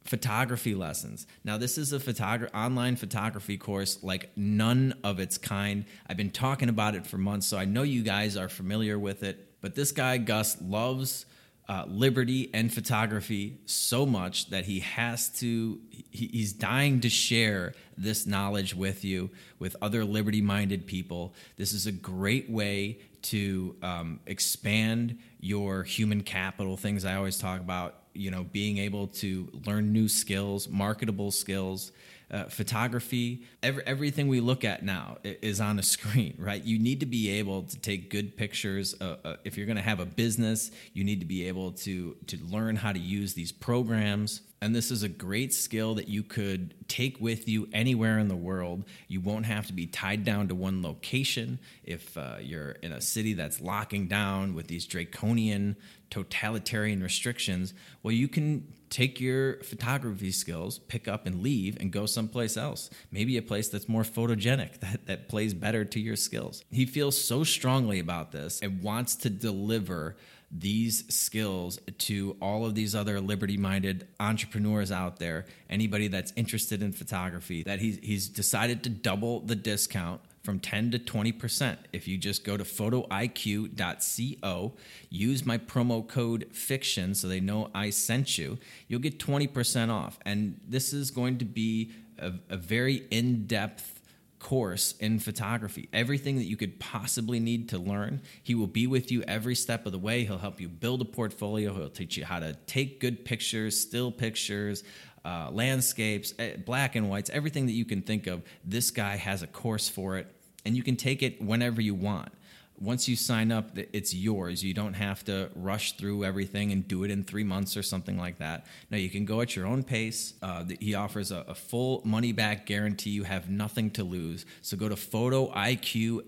[0.04, 1.26] photography lessons.
[1.44, 5.84] Now, this is a photog- online photography course like none of its kind.
[6.06, 9.22] I've been talking about it for months, so I know you guys are familiar with
[9.22, 9.48] it.
[9.60, 11.26] But this guy, Gus, loves
[11.70, 15.78] uh, liberty and photography so much that he has to
[16.10, 21.32] he, he's dying to share this knowledge with you with other liberty minded people.
[21.56, 27.60] This is a great way to um, expand your human capital things i always talk
[27.60, 31.92] about you know being able to learn new skills marketable skills
[32.30, 36.62] uh, photography, every, everything we look at now is on a screen, right?
[36.62, 38.94] You need to be able to take good pictures.
[39.00, 42.16] Uh, uh, if you're going to have a business, you need to be able to
[42.26, 44.42] to learn how to use these programs.
[44.62, 48.36] And this is a great skill that you could take with you anywhere in the
[48.36, 48.84] world.
[49.08, 51.58] You won't have to be tied down to one location.
[51.82, 55.76] If uh, you're in a city that's locking down with these draconian
[56.10, 62.06] totalitarian restrictions, well, you can take your photography skills, pick up and leave, and go
[62.06, 62.90] someplace else.
[63.12, 66.64] Maybe a place that's more photogenic, that, that plays better to your skills.
[66.70, 70.16] He feels so strongly about this and wants to deliver
[70.50, 76.82] these skills to all of these other liberty minded entrepreneurs out there, anybody that's interested
[76.82, 82.08] in photography, that he's, he's decided to double the discount from 10 to 20% if
[82.08, 84.72] you just go to photoiq.co,
[85.08, 88.58] use my promo code FICTION so they know I sent you.
[88.88, 90.18] You'll get 20% off.
[90.26, 94.02] And this is going to be a, a very in depth
[94.40, 95.88] course in photography.
[95.92, 99.86] Everything that you could possibly need to learn, he will be with you every step
[99.86, 100.24] of the way.
[100.24, 101.72] He'll help you build a portfolio.
[101.72, 104.82] He'll teach you how to take good pictures, still pictures,
[105.24, 108.42] uh, landscapes, eh, black and whites, everything that you can think of.
[108.64, 110.26] This guy has a course for it,
[110.64, 112.32] and you can take it whenever you want.
[112.80, 114.64] Once you sign up, it's yours.
[114.64, 118.16] You don't have to rush through everything and do it in three months or something
[118.16, 118.64] like that.
[118.90, 120.32] No, you can go at your own pace.
[120.40, 123.10] Uh, he offers a, a full money back guarantee.
[123.10, 124.46] You have nothing to lose.
[124.62, 126.26] So go to photoiq.co,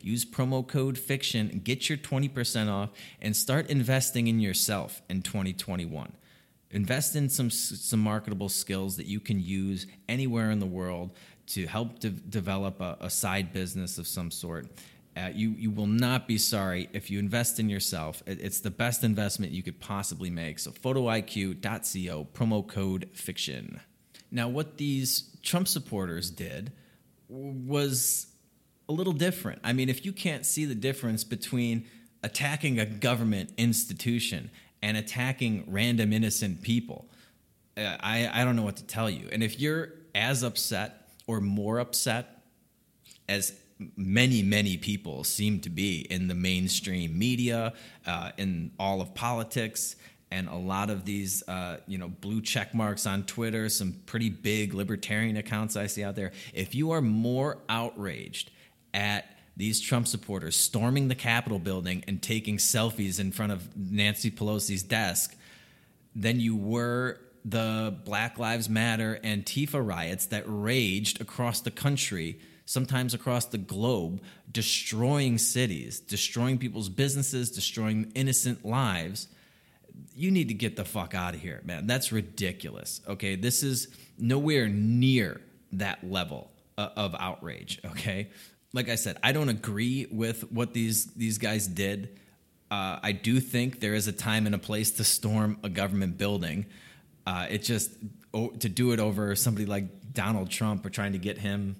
[0.00, 2.90] use promo code FICTION, get your 20% off,
[3.22, 6.12] and start investing in yourself in 2021
[6.70, 11.12] invest in some some marketable skills that you can use anywhere in the world
[11.46, 14.66] to help de- develop a, a, side business of some sort.
[15.16, 18.22] Uh, you you will not be sorry if you invest in yourself.
[18.26, 20.58] It, it's the best investment you could possibly make.
[20.58, 23.80] So photoiq.co promo code fiction.
[24.30, 26.72] Now, what these Trump supporters did
[27.28, 28.26] was
[28.88, 29.60] a little different.
[29.62, 31.86] I mean, if you can't see the difference between
[32.24, 34.50] attacking a government institution
[34.82, 37.06] and attacking random innocent people.
[37.76, 39.28] Uh, I, I don't know what to tell you.
[39.30, 42.42] And if you're as upset or more upset
[43.28, 43.54] as
[43.96, 47.72] many, many people seem to be in the mainstream media,
[48.06, 49.96] uh, in all of politics,
[50.30, 54.30] and a lot of these, uh, you know, blue check marks on Twitter, some pretty
[54.30, 56.32] big libertarian accounts I see out there.
[56.52, 58.50] If you are more outraged
[58.92, 64.30] at these Trump supporters storming the Capitol building and taking selfies in front of Nancy
[64.30, 65.36] Pelosi's desk
[66.16, 73.12] than you were the Black Lives Matter Antifa riots that raged across the country, sometimes
[73.12, 79.28] across the globe, destroying cities, destroying people's businesses, destroying innocent lives.
[80.14, 81.86] You need to get the fuck out of here, man.
[81.86, 83.02] That's ridiculous.
[83.06, 83.88] Okay, this is
[84.18, 85.40] nowhere near
[85.72, 87.80] that level uh, of outrage.
[87.84, 88.28] Okay,
[88.72, 92.18] like I said, I don't agree with what these these guys did.
[92.70, 96.16] Uh, I do think there is a time and a place to storm a government
[96.16, 96.66] building.
[97.26, 97.90] Uh, it just
[98.32, 101.76] to do it over somebody like Donald Trump or trying to get him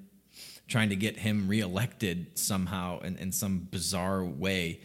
[0.67, 4.81] trying to get him reelected somehow in, in some bizarre way.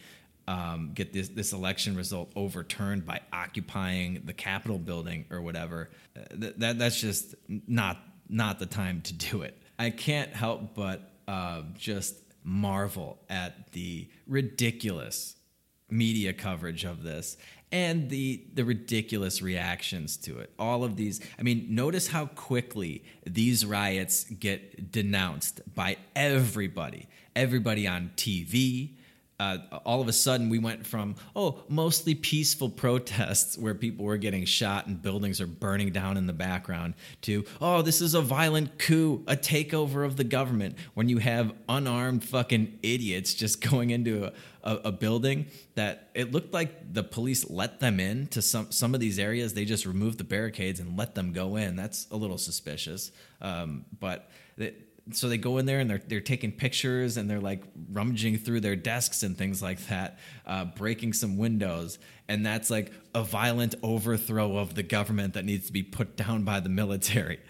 [0.46, 5.90] Um, get this this election result overturned by occupying the Capitol building or whatever.
[6.16, 7.98] Uh, th- that that's just not
[8.28, 9.56] not the time to do it.
[9.78, 15.36] I can't help but uh, just marvel at the ridiculous
[15.90, 17.36] media coverage of this
[17.72, 20.52] and the the ridiculous reactions to it.
[20.58, 27.08] All of these i mean notice how quickly these riots get denounced by everybody.
[27.36, 28.96] Everybody on tv
[29.40, 34.18] uh, all of a sudden we went from oh mostly peaceful protests where people were
[34.18, 38.20] getting shot and buildings are burning down in the background to oh this is a
[38.20, 43.88] violent coup a takeover of the government when you have unarmed fucking idiots just going
[43.88, 44.32] into a,
[44.62, 48.94] a, a building that it looked like the police let them in to some some
[48.94, 49.54] of these areas.
[49.54, 51.76] They just removed the barricades and let them go in.
[51.76, 53.12] That's a little suspicious.
[53.40, 57.40] Um, but it, so they go in there and they're they're taking pictures and they're
[57.40, 61.98] like rummaging through their desks and things like that, uh, breaking some windows,
[62.28, 66.44] and that's like a violent overthrow of the government that needs to be put down
[66.44, 67.40] by the military.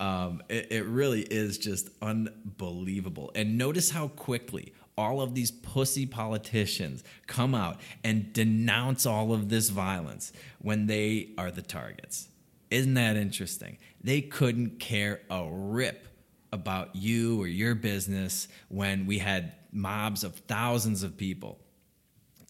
[0.00, 3.30] Um, it, it really is just unbelievable.
[3.34, 9.48] And notice how quickly all of these pussy politicians come out and denounce all of
[9.48, 12.28] this violence when they are the targets.
[12.70, 13.78] Isn't that interesting?
[14.02, 16.08] They couldn't care a rip
[16.52, 21.58] about you or your business when we had mobs of thousands of people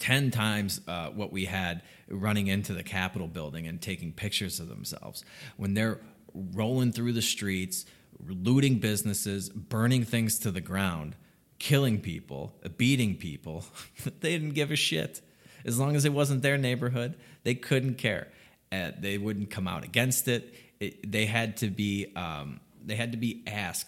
[0.01, 4.69] 10 times uh, what we had running into the Capitol building and taking pictures of
[4.69, 5.25] themselves.
[5.57, 6.01] When they're
[6.35, 7.87] rolling through the streets,
[8.27, 11.15] looting businesses, burning things to the ground,
[11.59, 13.65] killing people, beating people.
[14.21, 15.21] they didn't give a shit.
[15.65, 18.27] As long as it wasn't their neighborhood, they couldn't care.
[18.73, 20.53] Uh, they wouldn't come out against it.
[20.81, 22.13] it they had to be.
[22.17, 23.87] Um, they had to be asked.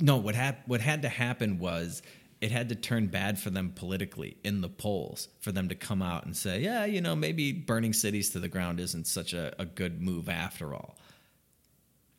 [0.00, 2.02] No, what had what had to happen was
[2.40, 6.02] it had to turn bad for them politically in the polls for them to come
[6.02, 9.54] out and say, yeah, you know, maybe burning cities to the ground isn't such a,
[9.60, 10.98] a good move after all.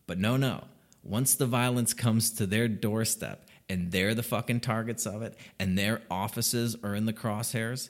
[0.07, 0.63] But no, no.
[1.03, 5.77] Once the violence comes to their doorstep and they're the fucking targets of it and
[5.77, 7.89] their offices are in the crosshairs,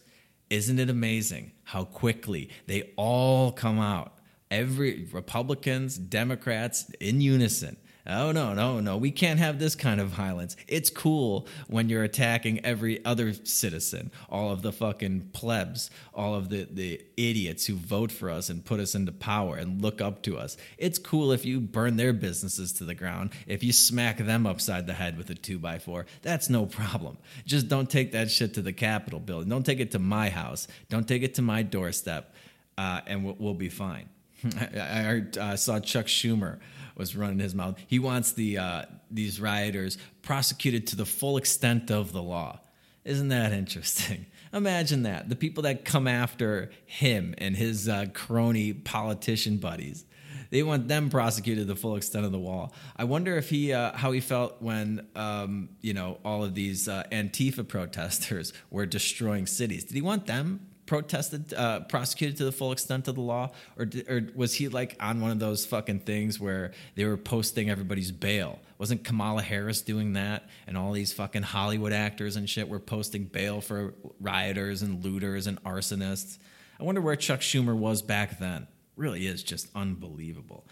[0.49, 4.13] isn't it amazing how quickly they all come out?
[4.51, 7.77] Every Republicans, Democrats in unison
[8.07, 8.97] oh no no no.
[8.97, 10.55] We can't have this kind of violence.
[10.67, 16.49] It's cool when you're attacking every other citizen all of the fucking plebs all of
[16.49, 20.21] the the idiots who vote for us and put us into power and look up
[20.23, 20.57] to us.
[20.77, 24.87] It's cool if you burn their businesses to the ground if you smack them upside
[24.87, 27.17] the head with a 2 by 4 that's no problem.
[27.45, 29.49] Just don't take that shit to the capitol building.
[29.49, 30.67] Don't take it to my house.
[30.89, 32.33] Don't take it to my doorstep
[32.77, 34.09] uh, and we'll, we'll, be fine.
[34.75, 36.59] I, I, uh, saw Chuck Schumer
[36.97, 37.77] was running his mouth.
[37.87, 42.59] He wants the uh, these rioters prosecuted to the full extent of the law.
[43.05, 44.25] Isn't that interesting?
[44.53, 50.05] Imagine that the people that come after him and his uh, crony politician buddies.
[50.49, 52.71] They want them prosecuted to the full extent of the law.
[52.95, 56.87] I wonder if he, uh, how he felt when, um, you know, all of these
[56.87, 59.83] uh, Antifa protesters were destroying cities.
[59.83, 63.87] Did he want them protested, uh, prosecuted to the full extent of the law, or
[64.09, 68.11] or was he like on one of those fucking things where they were posting everybody's
[68.11, 68.59] bail?
[68.79, 73.25] Wasn't Kamala Harris doing that, and all these fucking Hollywood actors and shit were posting
[73.25, 76.39] bail for rioters and looters and arsonists?
[76.79, 78.67] I wonder where Chuck Schumer was back then.
[78.95, 80.65] Really is just unbelievable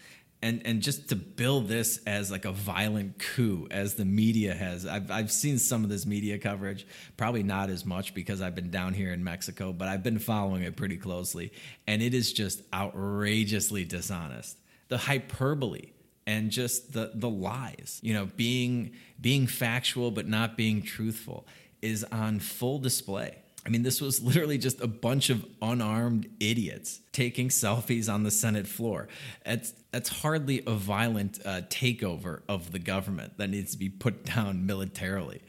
[0.45, 4.85] and and just to build this as like a violent coup as the media has
[4.85, 6.85] I've, I've seen some of this media coverage
[7.17, 10.61] probably not as much because i've been down here in mexico but i've been following
[10.61, 11.51] it pretty closely
[11.87, 14.57] and it is just outrageously dishonest.
[14.87, 15.93] The hyperbole
[16.27, 21.47] and just the the lies you know being being factual but not being truthful
[21.81, 23.35] is on full display
[23.65, 28.29] I mean, this was literally just a bunch of unarmed idiots taking selfies on the
[28.29, 29.07] Senate floor.
[29.43, 34.23] That's, that's hardly a violent uh, takeover of the government that needs to be put
[34.25, 35.41] down militarily.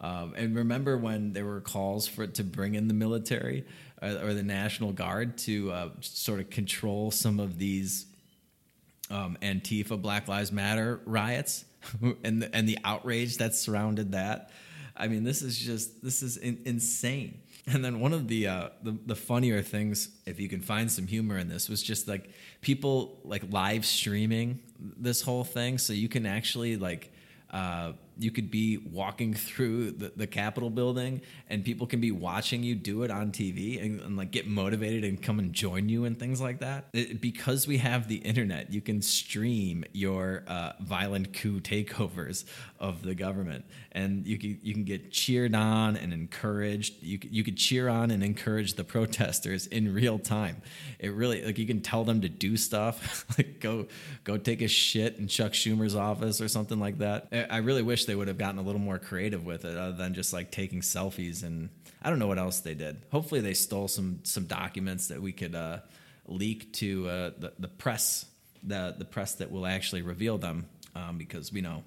[0.00, 3.66] Um, and remember when there were calls for to bring in the military
[4.00, 8.06] or, uh, or the National Guard to uh, sort of control some of these
[9.10, 11.64] um, Antifa, Black Lives Matter riots,
[12.24, 14.50] and the, and the outrage that surrounded that.
[14.96, 17.40] I mean, this is just this is in, insane.
[17.70, 21.06] And then one of the, uh, the the funnier things, if you can find some
[21.06, 24.60] humor in this, was just like people like live streaming
[24.96, 27.12] this whole thing, so you can actually like
[27.50, 32.62] uh, you could be walking through the, the Capitol building and people can be watching
[32.64, 36.04] you do it on TV and, and like get motivated and come and join you
[36.04, 36.86] and things like that.
[36.92, 42.44] It, because we have the internet, you can stream your uh, violent coup takeovers
[42.80, 47.02] of the government and you can, you can get cheered on and encouraged.
[47.02, 50.62] You, you could cheer on and encourage the protesters in real time.
[50.98, 53.86] It really, like you can tell them to do stuff, like go,
[54.24, 57.28] go take a shit in Chuck Schumer's office or something like that.
[57.50, 60.14] I really wish they would have gotten a little more creative with it, other than
[60.14, 61.68] just like taking selfies and
[62.02, 63.02] I don't know what else they did.
[63.12, 65.78] Hopefully, they stole some some documents that we could uh,
[66.26, 68.26] leak to uh, the the press,
[68.62, 71.82] the the press that will actually reveal them, um, because we know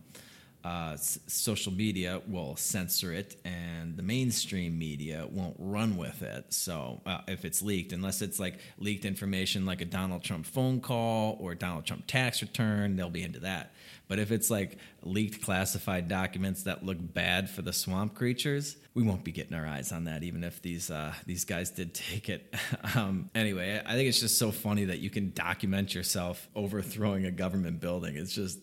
[0.63, 6.53] uh, s- social media will censor it and the mainstream media won't run with it.
[6.53, 10.79] So uh, if it's leaked, unless it's like leaked information like a Donald Trump phone
[10.81, 13.73] call or Donald Trump tax return, they'll be into that.
[14.11, 19.03] But if it's like leaked classified documents that look bad for the swamp creatures, we
[19.03, 22.27] won't be getting our eyes on that, even if these uh, these guys did take
[22.27, 22.53] it.
[22.93, 27.31] um, anyway, I think it's just so funny that you can document yourself overthrowing a
[27.31, 28.17] government building.
[28.17, 28.59] It's just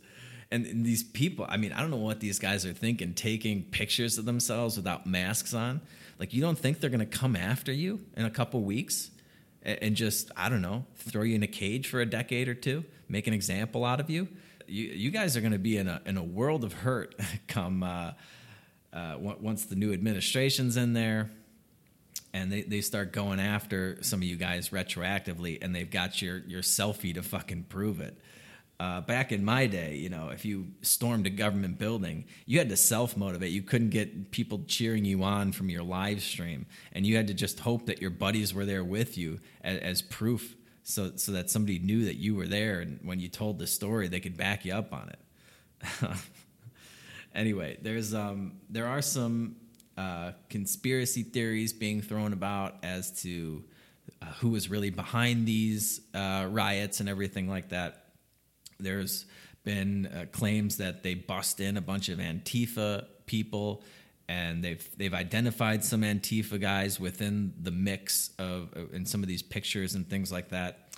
[0.51, 3.63] and, and, these people i mean i don't know what these guys are thinking taking
[3.65, 5.83] pictures of themselves without masks on
[6.19, 9.11] like you don't think they're going to come after you in a couple weeks
[9.63, 12.55] and, and, just i don't know throw you in a cage for a decade or
[12.55, 14.27] two make an example out of you
[14.69, 17.15] you, you guys are going to be in a, in a world of hurt
[17.49, 18.13] come uh,
[18.93, 21.31] uh, once the new administration's in there
[22.33, 26.39] and they, they start going after some of you guys retroactively and they've got your,
[26.47, 28.19] your selfie to fucking prove it
[28.81, 32.69] uh, back in my day, you know, if you stormed a government building, you had
[32.69, 33.51] to self motivate.
[33.51, 37.35] You couldn't get people cheering you on from your live stream, and you had to
[37.35, 40.55] just hope that your buddies were there with you as, as proof
[40.89, 44.09] so so that somebody knew that you were there, and when you told the story,
[44.09, 46.19] they could back you up on it.
[47.35, 49.57] anyway, there's um there are some
[49.99, 53.63] uh, conspiracy theories being thrown about as to
[54.23, 58.07] uh, who was really behind these uh, riots and everything like that.
[58.81, 59.27] There's
[59.65, 63.83] been uh, claims that they bust in a bunch of Antifa people,
[64.29, 69.29] and they've they've identified some Antifa guys within the mix of uh, in some of
[69.29, 70.91] these pictures and things like that.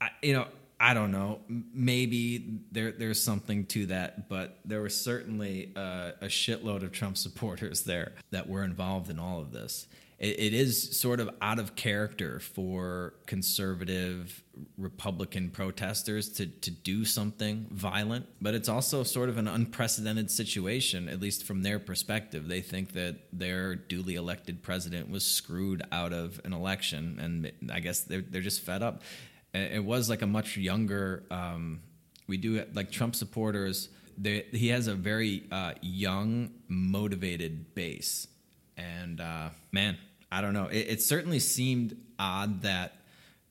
[0.00, 0.46] I, you know,
[0.80, 1.40] I don't know.
[1.48, 7.16] Maybe there there's something to that, but there was certainly uh, a shitload of Trump
[7.16, 9.86] supporters there that were involved in all of this.
[10.22, 14.42] It, it is sort of out of character for conservative
[14.78, 21.10] Republican protesters to to do something violent, but it's also sort of an unprecedented situation,
[21.10, 22.48] at least from their perspective.
[22.48, 27.80] They think that their duly elected president was screwed out of an election, and I
[27.80, 29.02] guess they're they're just fed up
[29.54, 31.24] it was like a much younger.
[31.30, 31.80] Um,
[32.26, 33.88] we do like Trump supporters.
[34.16, 38.28] They, he has a very uh, young, motivated base,
[38.76, 39.98] and uh, man,
[40.32, 40.66] I don't know.
[40.66, 42.94] It, it certainly seemed odd that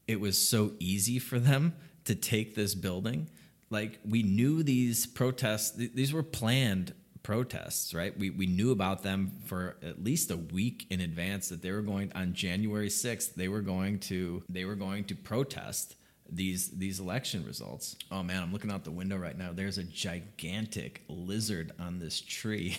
[0.07, 1.75] it was so easy for them
[2.05, 3.29] to take this building.
[3.69, 8.17] Like we knew these protests; th- these were planned protests, right?
[8.17, 11.84] We we knew about them for at least a week in advance that they were
[11.84, 15.95] going on January 6th, they were going to they were going to protest
[16.27, 17.95] these these election results.
[18.11, 19.51] Oh man, I'm looking out the window right now.
[19.53, 22.77] There's a gigantic lizard on this tree.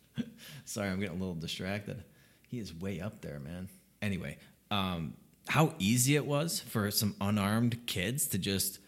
[0.64, 2.02] Sorry, I'm getting a little distracted.
[2.48, 3.68] He is way up there, man.
[4.00, 4.38] Anyway,
[4.70, 5.14] um,
[5.48, 8.78] how easy it was for some unarmed kids to just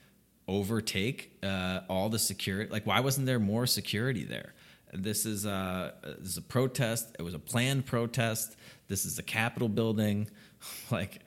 [0.48, 2.70] overtake uh, all the security.
[2.70, 4.54] Like, why wasn't there more security there?
[4.92, 7.14] This is a this is a protest.
[7.18, 8.56] It was a planned protest.
[8.88, 10.28] This is the Capitol building.
[10.90, 11.20] like,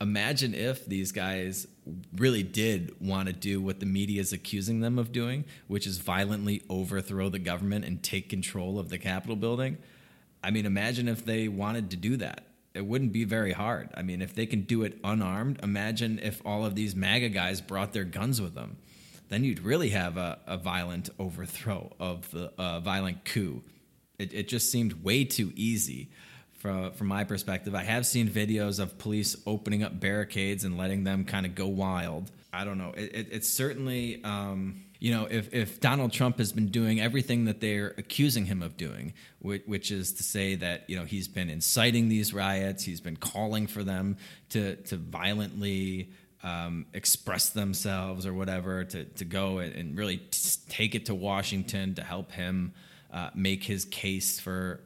[0.00, 1.66] imagine if these guys
[2.16, 5.98] really did want to do what the media is accusing them of doing, which is
[5.98, 9.76] violently overthrow the government and take control of the Capitol building.
[10.44, 12.44] I mean, imagine if they wanted to do that.
[12.74, 13.90] It wouldn't be very hard.
[13.94, 17.60] I mean, if they can do it unarmed, imagine if all of these MAGA guys
[17.60, 18.76] brought their guns with them
[19.28, 23.62] then you'd really have a, a violent overthrow of the uh, violent coup.
[24.18, 26.10] It, it just seemed way too easy
[26.52, 27.74] from, from my perspective.
[27.74, 31.66] I have seen videos of police opening up barricades and letting them kind of go
[31.66, 32.30] wild.
[32.52, 32.92] I don't know.
[32.96, 37.44] It, it, it's certainly, um, you know, if, if Donald Trump has been doing everything
[37.44, 41.28] that they're accusing him of doing, which, which is to say that, you know, he's
[41.28, 44.16] been inciting these riots, he's been calling for them
[44.48, 46.08] to, to violently
[46.42, 50.22] um, express themselves or whatever to, to go and really
[50.70, 52.72] take it to Washington to help him
[53.12, 54.80] uh, make his case for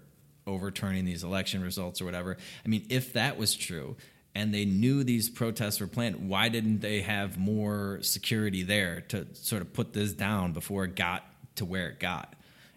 [0.49, 2.37] overturning these election results or whatever.
[2.65, 3.95] I mean, if that was true
[4.35, 9.27] and they knew these protests were planned, why didn't they have more security there to
[9.35, 11.25] sort of put this down before it got
[11.57, 12.35] to where it got?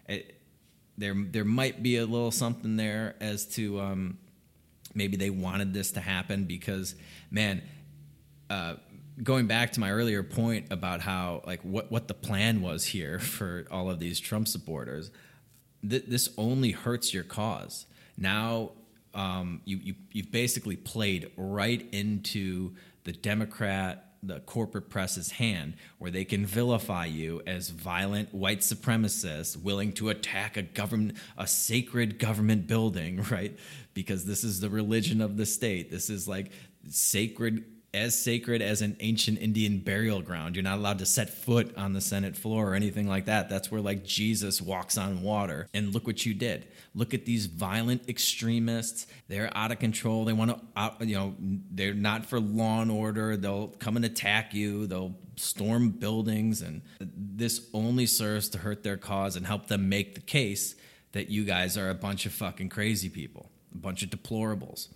[0.08, 0.38] It,
[0.98, 4.18] there, there might be a little something there as to um,
[4.94, 6.94] maybe they wanted this to happen because,
[7.30, 7.62] man,
[8.50, 8.74] uh,
[9.22, 13.18] going back to my earlier point about how like what what the plan was here
[13.18, 15.10] for all of these Trump supporters,
[15.88, 17.86] th- this only hurts your cause.
[18.16, 18.72] Now
[19.14, 26.10] um, you, you you've basically played right into the Democrat the corporate press's hand where
[26.10, 32.18] they can vilify you as violent white supremacists willing to attack a government a sacred
[32.18, 33.58] government building right?
[33.94, 35.90] Because this is the religion of the state.
[35.90, 36.52] This is like
[36.88, 40.56] sacred as sacred as an ancient Indian burial ground.
[40.56, 43.50] You're not allowed to set foot on the Senate floor or anything like that.
[43.50, 45.68] That's where like Jesus walks on water.
[45.74, 46.66] And look what you did.
[46.94, 49.06] Look at these violent extremists.
[49.28, 50.24] They're out of control.
[50.24, 53.36] They want to, you know, they're not for law and order.
[53.36, 54.86] They'll come and attack you.
[54.86, 56.62] They'll storm buildings.
[56.62, 60.76] And this only serves to hurt their cause and help them make the case
[61.12, 64.88] that you guys are a bunch of fucking crazy people, a bunch of deplorables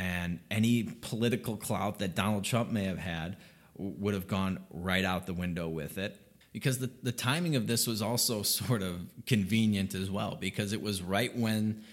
[0.00, 3.36] and any political clout that Donald Trump may have had
[3.76, 6.18] would have gone right out the window with it.
[6.54, 10.80] Because the, the timing of this was also sort of convenient as well, because it
[10.80, 11.84] was right when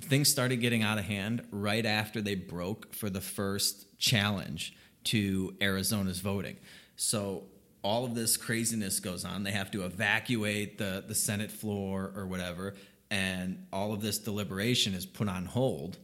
[0.00, 5.56] things started getting out of hand, right after they broke for the first challenge to
[5.60, 6.58] Arizona's voting.
[6.94, 7.42] So
[7.82, 9.42] all of this craziness goes on.
[9.42, 12.74] They have to evacuate the, the Senate floor or whatever,
[13.10, 15.98] and all of this deliberation is put on hold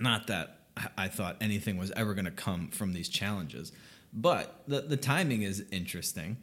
[0.00, 0.58] not that
[0.96, 3.72] I thought anything was ever going to come from these challenges,
[4.12, 6.38] but the, the timing is interesting.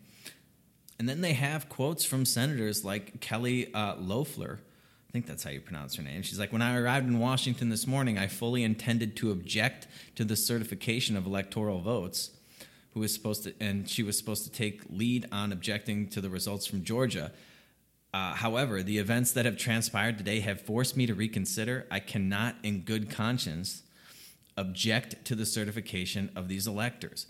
[1.00, 4.60] And then they have quotes from senators like Kelly uh, Loeffler,
[5.08, 6.22] I think that's how you pronounce her name.
[6.22, 10.26] She's like, when I arrived in Washington this morning, I fully intended to object to
[10.26, 12.32] the certification of electoral votes.
[12.94, 16.32] Who was supposed to, and she was supposed to take lead on objecting to the
[16.32, 17.32] results from Georgia.
[18.14, 21.86] Uh, however, the events that have transpired today have forced me to reconsider.
[21.92, 23.84] I cannot, in good conscience,
[24.56, 27.28] object to the certification of these electors.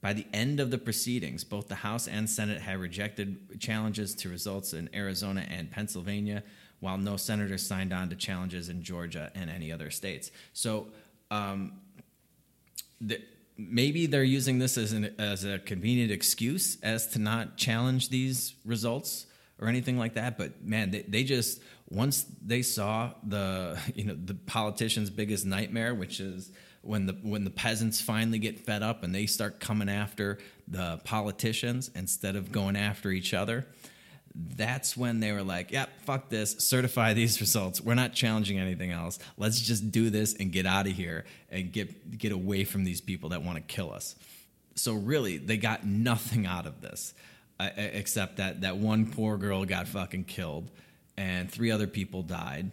[0.00, 4.28] By the end of the proceedings, both the House and Senate had rejected challenges to
[4.28, 6.44] results in Arizona and Pennsylvania,
[6.80, 10.30] while no senators signed on to challenges in Georgia and any other states.
[10.52, 10.88] So,
[11.30, 11.72] um,
[13.00, 13.20] the,
[13.58, 18.54] maybe they're using this as, an, as a convenient excuse as to not challenge these
[18.64, 19.26] results
[19.58, 20.38] or anything like that.
[20.38, 25.94] But man, they, they just once they saw the you know the politician's biggest nightmare,
[25.94, 26.50] which is
[26.82, 30.38] when the when the peasants finally get fed up and they start coming after
[30.68, 33.66] the politicians instead of going after each other.
[34.38, 36.56] That's when they were like, "Yep, yeah, fuck this.
[36.58, 37.80] Certify these results.
[37.80, 39.18] We're not challenging anything else.
[39.38, 43.00] Let's just do this and get out of here and get get away from these
[43.00, 44.14] people that want to kill us."
[44.74, 47.14] So really, they got nothing out of this
[47.58, 50.70] except that that one poor girl got fucking killed
[51.16, 52.70] and three other people died.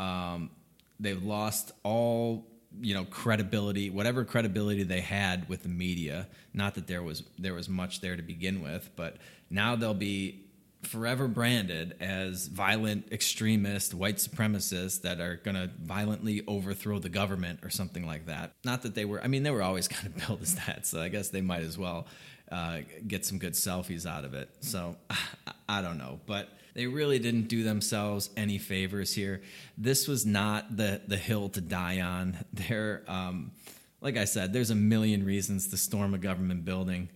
[0.00, 0.50] Um,
[0.98, 2.46] they've lost all
[2.80, 6.28] you know credibility, whatever credibility they had with the media.
[6.52, 9.16] Not that there was there was much there to begin with, but
[9.50, 10.44] now they'll be
[10.82, 17.58] forever branded as violent extremist white supremacists that are going to violently overthrow the government
[17.64, 18.52] or something like that.
[18.64, 21.00] Not that they were, I mean, they were always kind of billed as that, so
[21.00, 22.06] I guess they might as well
[22.50, 24.48] uh, get some good selfies out of it.
[24.60, 24.96] So
[25.68, 29.42] I don't know, but they really didn't do themselves any favors here.
[29.76, 32.38] This was not the the hill to die on.
[32.52, 33.52] There, um,
[34.00, 37.08] like I said, there's a million reasons to storm a government building.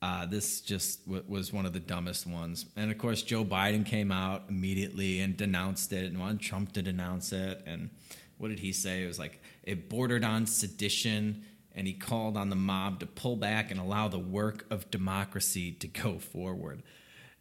[0.00, 2.66] Uh, this just w- was one of the dumbest ones.
[2.76, 6.82] And of course, Joe Biden came out immediately and denounced it and wanted Trump to
[6.82, 7.62] denounce it.
[7.66, 7.90] And
[8.38, 9.02] what did he say?
[9.02, 11.44] It was like it bordered on sedition.
[11.78, 15.70] And he called on the mob to pull back and allow the work of democracy
[15.74, 16.82] to go forward.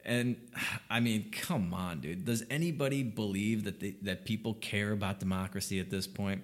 [0.05, 0.35] And
[0.91, 2.23] I mean, come on, dude.
[2.23, 6.43] Does anybody believe that they, that people care about democracy at this point?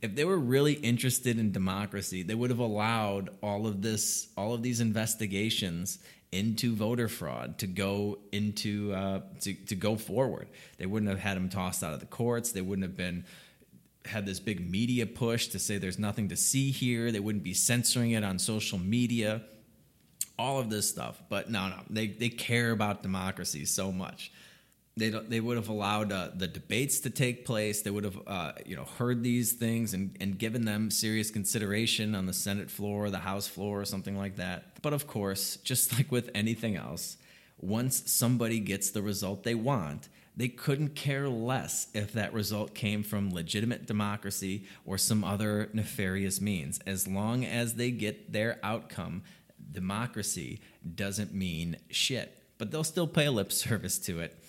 [0.00, 4.54] If they were really interested in democracy, they would have allowed all of this, all
[4.54, 5.98] of these investigations
[6.30, 10.46] into voter fraud to go into uh, to, to go forward.
[10.78, 12.52] They wouldn't have had them tossed out of the courts.
[12.52, 13.24] They wouldn't have been
[14.06, 17.12] had this big media push to say there's nothing to see here.
[17.12, 19.42] They wouldn't be censoring it on social media
[20.38, 21.22] all of this stuff.
[21.28, 24.32] But no, no, they they care about democracy so much.
[24.96, 27.82] They they would have allowed uh, the debates to take place.
[27.82, 32.14] They would have uh, you know heard these things and, and given them serious consideration
[32.14, 34.82] on the Senate floor, the House floor, or something like that.
[34.82, 37.16] But of course, just like with anything else,
[37.58, 43.02] once somebody gets the result they want, they couldn't care less if that result came
[43.02, 46.80] from legitimate democracy or some other nefarious means.
[46.86, 49.22] As long as they get their outcome,
[49.70, 50.60] democracy
[50.94, 54.42] doesn't mean shit, but they'll still pay lip service to it.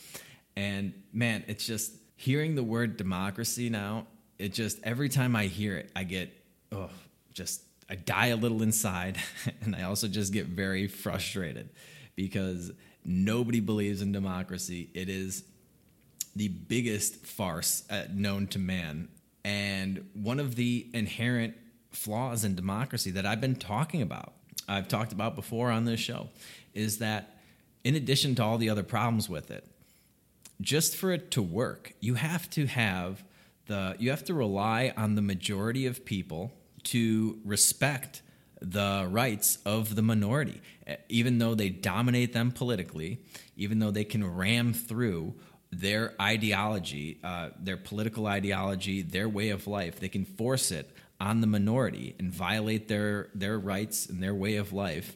[0.56, 4.08] And man, it's just hearing the word democracy now,
[4.40, 6.32] it just every time I hear it, I get
[6.72, 6.90] oh,
[7.34, 9.18] just I die a little inside
[9.62, 11.70] and I also just get very frustrated
[12.16, 12.72] because
[13.04, 14.90] nobody believes in democracy.
[14.94, 15.44] It is
[16.36, 19.10] the biggest farce uh, known to man.
[19.46, 21.56] And one of the inherent
[21.92, 24.34] flaws in democracy that I've been talking about
[24.68, 26.30] I've talked about before on this show
[26.74, 27.38] is that
[27.84, 29.68] in addition to all the other problems with it,
[30.62, 33.24] just for it to work, you have to have
[33.66, 36.54] the you have to rely on the majority of people
[36.84, 38.22] to respect
[38.62, 40.62] the rights of the minority,
[41.10, 43.20] even though they dominate them politically,
[43.58, 45.34] even though they can ram through
[45.80, 50.00] their ideology, uh, their political ideology, their way of life.
[50.00, 50.90] They can force it
[51.20, 55.16] on the minority and violate their their rights and their way of life,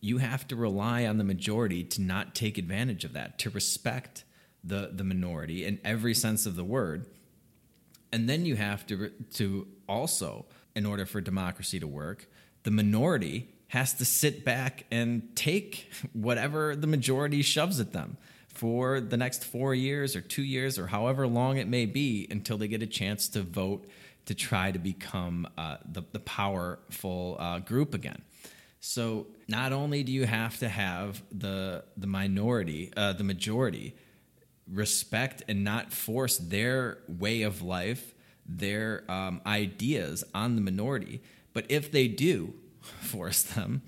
[0.00, 4.24] you have to rely on the majority to not take advantage of that, to respect
[4.64, 7.06] the the minority in every sense of the word.
[8.12, 12.28] And then you have to to also in order for democracy to work,
[12.64, 18.16] the minority has to sit back and take whatever the majority shoves at them
[18.58, 22.58] for the next 4 years or 2 years or however long it may be until
[22.58, 23.86] they get a chance to vote
[24.26, 28.20] to try to become uh, the, the powerful uh, group again.
[28.80, 33.94] So not only do you have to have the the minority, uh, the majority,
[34.70, 38.14] respect and not force their way of life,
[38.46, 41.22] their um, ideas on the minority,
[41.52, 43.82] but if they do force them,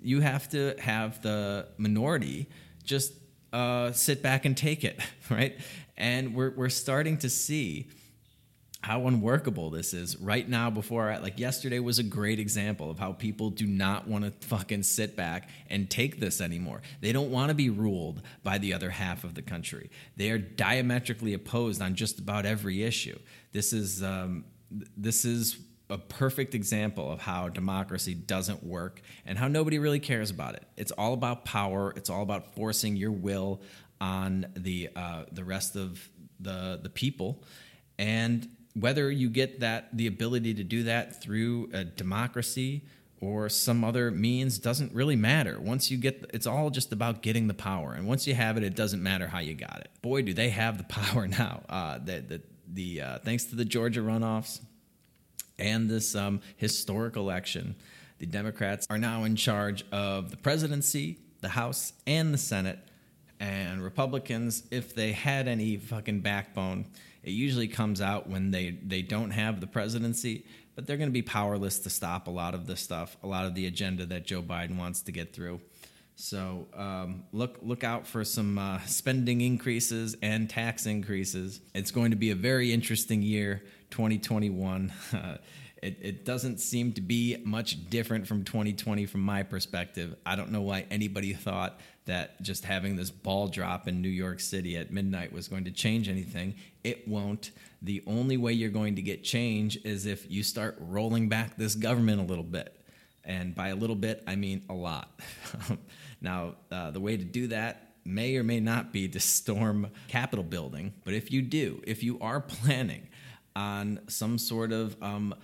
[0.00, 2.48] you have to have the minority
[2.84, 3.19] just
[3.52, 5.00] uh, sit back and take it,
[5.30, 5.58] right?
[5.96, 7.88] And we're we're starting to see
[8.82, 13.12] how unworkable this is right now before like yesterday was a great example of how
[13.12, 16.80] people do not want to fucking sit back and take this anymore.
[17.02, 19.90] They don't want to be ruled by the other half of the country.
[20.16, 23.18] They are diametrically opposed on just about every issue.
[23.52, 24.44] This is um,
[24.96, 25.58] this is
[25.90, 30.64] a perfect example of how democracy doesn't work and how nobody really cares about it.
[30.76, 31.92] It's all about power.
[31.96, 33.60] It's all about forcing your will
[34.00, 36.08] on the uh, the rest of
[36.38, 37.44] the the people,
[37.98, 42.86] and whether you get that the ability to do that through a democracy
[43.20, 45.60] or some other means doesn't really matter.
[45.60, 48.62] Once you get, it's all just about getting the power, and once you have it,
[48.62, 49.90] it doesn't matter how you got it.
[50.00, 51.62] Boy, do they have the power now.
[51.68, 52.42] Uh, the the,
[52.72, 54.60] the uh, thanks to the Georgia runoffs
[55.60, 57.76] and this um, historic election,
[58.18, 62.78] the Democrats are now in charge of the presidency, the House, and the Senate.
[63.38, 66.86] And Republicans, if they had any fucking backbone,
[67.22, 71.12] it usually comes out when they, they don't have the presidency, but they're going to
[71.12, 74.26] be powerless to stop a lot of the stuff, a lot of the agenda that
[74.26, 75.60] Joe Biden wants to get through.
[76.20, 81.62] So um, look look out for some uh, spending increases and tax increases.
[81.74, 84.92] It's going to be a very interesting year, 2021.
[85.12, 85.36] Uh,
[85.82, 90.14] it, it doesn't seem to be much different from 2020 from my perspective.
[90.26, 94.40] I don't know why anybody thought that just having this ball drop in New York
[94.40, 96.54] City at midnight was going to change anything.
[96.84, 97.50] It won't.
[97.82, 101.74] The only way you're going to get change is if you start rolling back this
[101.74, 102.76] government a little bit.
[103.24, 105.20] And by a little bit, I mean a lot.
[106.20, 110.44] now, uh, the way to do that may or may not be to storm Capitol
[110.44, 110.94] building.
[111.04, 113.08] But if you do, if you are planning
[113.56, 115.34] on some sort of um,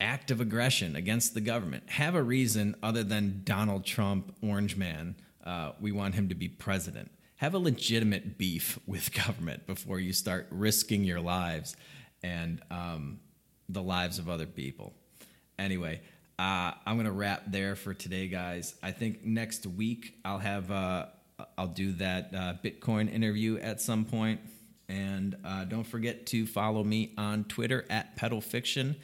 [0.00, 5.16] act of aggression against the government, have a reason other than Donald Trump, Orange Man,
[5.44, 7.10] uh, we want him to be president.
[7.36, 11.76] Have a legitimate beef with government before you start risking your lives
[12.22, 13.20] and um,
[13.68, 14.92] the lives of other people.
[15.58, 16.00] Anyway,
[16.38, 18.74] uh, I'm gonna wrap there for today, guys.
[18.82, 21.06] I think next week I'll have uh,
[21.58, 24.40] I'll do that uh, Bitcoin interview at some point,
[24.90, 28.96] and uh, don't forget to follow me on Twitter at Peddle Fiction.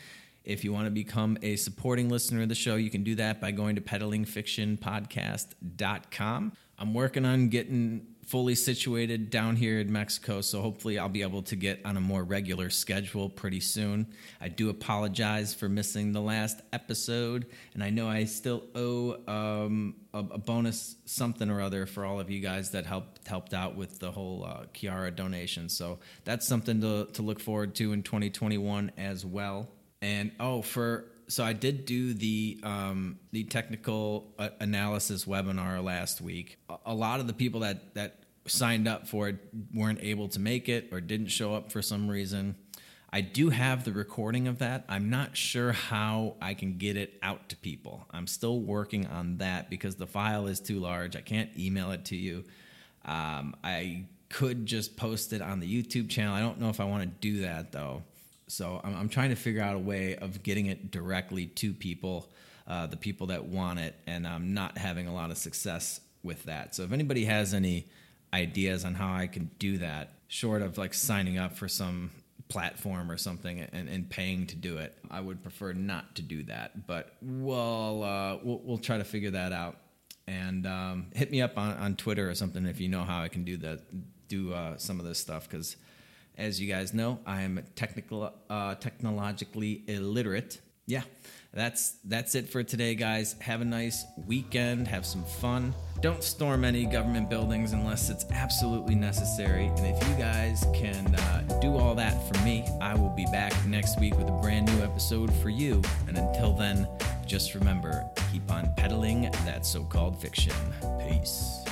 [0.44, 3.40] If you want to become a supporting listener of the show, you can do that
[3.40, 6.52] by going to peddlingfictionpodcast.com.
[6.78, 11.42] I'm working on getting fully situated down here in Mexico, so hopefully I'll be able
[11.44, 14.08] to get on a more regular schedule pretty soon.
[14.40, 19.94] I do apologize for missing the last episode, and I know I still owe um,
[20.12, 23.76] a, a, bonus something or other for all of you guys that helped helped out
[23.76, 25.68] with the whole uh, Kiara donation.
[25.68, 29.68] So that's something to, to look forward to in 2021 as well.
[30.02, 36.20] And oh, for so I did do the um, the technical uh, analysis webinar last
[36.20, 36.58] week.
[36.84, 39.36] A, lot of the people that that signed up for it
[39.74, 42.56] weren't able to make it or didn't show up for some reason.
[43.12, 44.84] I do have the recording of that.
[44.88, 48.04] I'm not sure how I can get it out to people.
[48.10, 51.16] I'm still working on that because the file is too large.
[51.16, 52.44] I can't email it to you.
[53.04, 56.34] Um, I could just post it on the YouTube channel.
[56.34, 58.02] I don't know if I want to do that though.
[58.48, 62.30] So I'm, I'm, trying to figure out a way of getting it directly to people,
[62.66, 66.44] uh, the people that want it, and I'm not having a lot of success with
[66.44, 66.74] that.
[66.74, 67.88] So if anybody has any
[68.32, 72.10] ideas on how I can do that, short of like signing up for some
[72.48, 76.44] platform or something and, and paying to do it, I would prefer not to do
[76.44, 76.86] that.
[76.86, 79.76] But we'll uh, we'll, we'll try to figure that out.
[80.28, 83.28] And um, hit me up on, on Twitter or something if you know how I
[83.28, 83.80] can do that,
[84.28, 85.76] do uh, some of this stuff because
[86.38, 90.60] as you guys know, I am technical, uh, technologically illiterate.
[90.86, 91.02] Yeah,
[91.52, 93.34] that's that's it for today, guys.
[93.40, 94.86] Have a nice weekend.
[94.86, 95.74] Have some fun.
[96.00, 99.66] Don't storm any government buildings unless it's absolutely necessary.
[99.66, 103.52] And if you guys can uh, do all that for me, I will be back
[103.66, 105.82] next week with a brand new episode for you.
[106.06, 106.86] And until then,
[107.26, 110.54] just remember keep on peddling that so called fiction.
[111.08, 111.65] Peace.